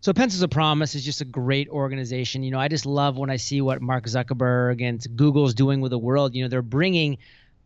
[0.00, 2.42] so Pencils of Promise is just a great organization.
[2.42, 5.90] You know, I just love when I see what Mark Zuckerberg and Google's doing with
[5.90, 6.34] the world.
[6.34, 7.18] You know, they're bringing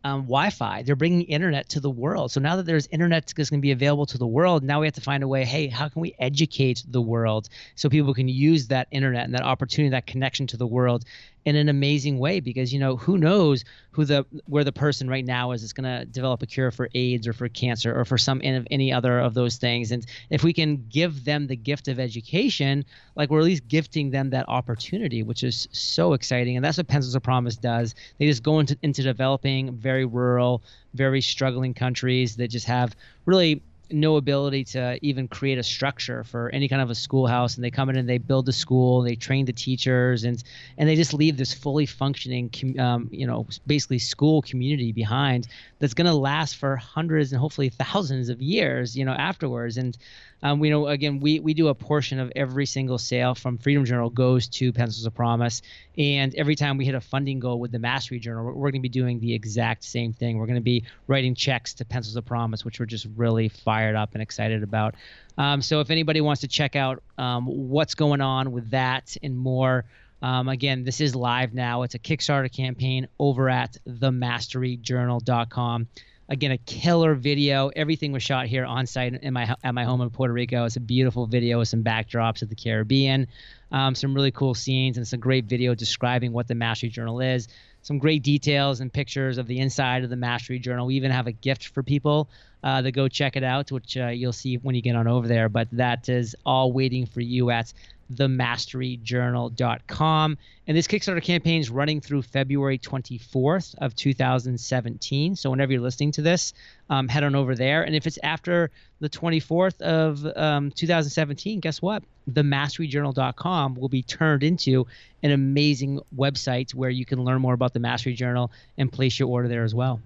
[0.03, 0.83] um, Wi-Fi.
[0.83, 2.31] They're bringing internet to the world.
[2.31, 4.87] So now that there's internet that's going to be available to the world, now we
[4.87, 5.45] have to find a way.
[5.45, 9.43] Hey, how can we educate the world so people can use that internet and that
[9.43, 11.05] opportunity, that connection to the world
[11.45, 15.25] in an amazing way because you know who knows who the where the person right
[15.25, 18.17] now is is going to develop a cure for AIDS or for cancer or for
[18.17, 19.91] some any other of those things.
[19.91, 22.85] And if we can give them the gift of education
[23.15, 26.55] like we're at least gifting them that opportunity which is so exciting.
[26.55, 27.95] And that's what Pencils of Promise does.
[28.17, 30.63] They just go into into developing very rural
[30.93, 36.49] very struggling countries that just have really no ability to even create a structure for
[36.49, 37.55] any kind of a schoolhouse.
[37.55, 40.43] And they come in and they build the school they train the teachers and
[40.77, 45.47] and they just leave this fully functioning um, you know basically school community behind
[45.79, 49.77] that's going to last for hundreds and hopefully thousands of years you know afterwards.
[49.77, 49.97] And
[50.43, 53.85] um, we know again we we do a portion of every single sale from Freedom
[53.85, 55.61] Journal goes to Pencils of Promise,
[55.97, 58.81] and every time we hit a funding goal with the Mastery Journal, we're, we're going
[58.81, 60.37] to be doing the exact same thing.
[60.37, 63.95] We're going to be writing checks to Pencils of Promise, which we're just really fired
[63.95, 64.95] up and excited about.
[65.37, 69.37] Um, so if anybody wants to check out um, what's going on with that and
[69.37, 69.85] more.
[70.21, 71.81] Um, again, this is live now.
[71.81, 75.87] It's a Kickstarter campaign over at themasteryjournal.com.
[76.29, 77.69] Again, a killer video.
[77.75, 80.63] Everything was shot here on site in my at my home in Puerto Rico.
[80.63, 83.27] It's a beautiful video with some backdrops of the Caribbean,
[83.71, 87.49] um, some really cool scenes, and some great video describing what the Mastery Journal is.
[87.81, 90.85] Some great details and pictures of the inside of the Mastery Journal.
[90.85, 92.29] We even have a gift for people
[92.63, 95.27] uh, that go check it out, which uh, you'll see when you get on over
[95.27, 95.49] there.
[95.49, 97.73] But that is all waiting for you at
[98.13, 100.37] themasteryjournal.com.
[100.65, 105.35] And this Kickstarter campaign is running through February 24th of 2017.
[105.35, 106.53] So whenever you're listening to this,
[106.89, 107.83] um, head on over there.
[107.83, 112.03] And if it's after the 24th of um, 2017, guess what?
[112.29, 114.87] Themasteryjournal.com will be turned into
[115.21, 119.29] an amazing website where you can learn more about the Mastery Journal and place your
[119.29, 120.01] order there as well.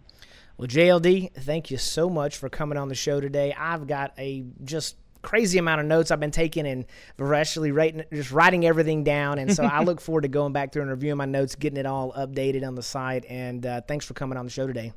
[0.57, 3.55] Well, JLD, thank you so much for coming on the show today.
[3.55, 4.95] I've got a just
[5.27, 6.85] crazy amount of notes I've been taking and
[7.17, 9.39] voraciously writing, just writing everything down.
[9.39, 11.85] And so I look forward to going back through and reviewing my notes, getting it
[11.85, 13.25] all updated on the site.
[13.25, 14.93] And uh, thanks for coming on the show today.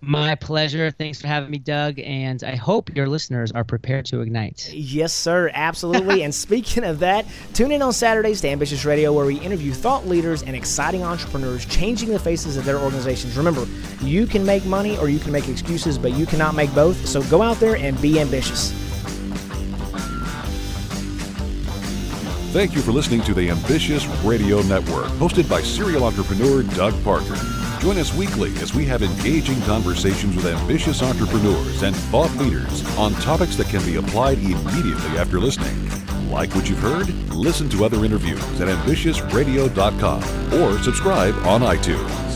[0.00, 0.90] My pleasure.
[0.90, 1.98] Thanks for having me, Doug.
[1.98, 4.72] And I hope your listeners are prepared to ignite.
[4.72, 5.50] Yes, sir.
[5.52, 6.22] Absolutely.
[6.22, 10.06] and speaking of that, tune in on Saturdays to Ambitious Radio, where we interview thought
[10.06, 13.36] leaders and exciting entrepreneurs changing the faces of their organizations.
[13.36, 13.66] Remember,
[14.00, 17.06] you can make money or you can make excuses, but you cannot make both.
[17.06, 18.87] So go out there and be ambitious.
[22.50, 27.36] Thank you for listening to the Ambitious Radio Network, hosted by serial entrepreneur Doug Parker.
[27.78, 33.12] Join us weekly as we have engaging conversations with ambitious entrepreneurs and thought leaders on
[33.16, 35.76] topics that can be applied immediately after listening.
[36.30, 37.10] Like what you've heard?
[37.34, 40.22] Listen to other interviews at ambitiousradio.com
[40.54, 42.27] or subscribe on iTunes.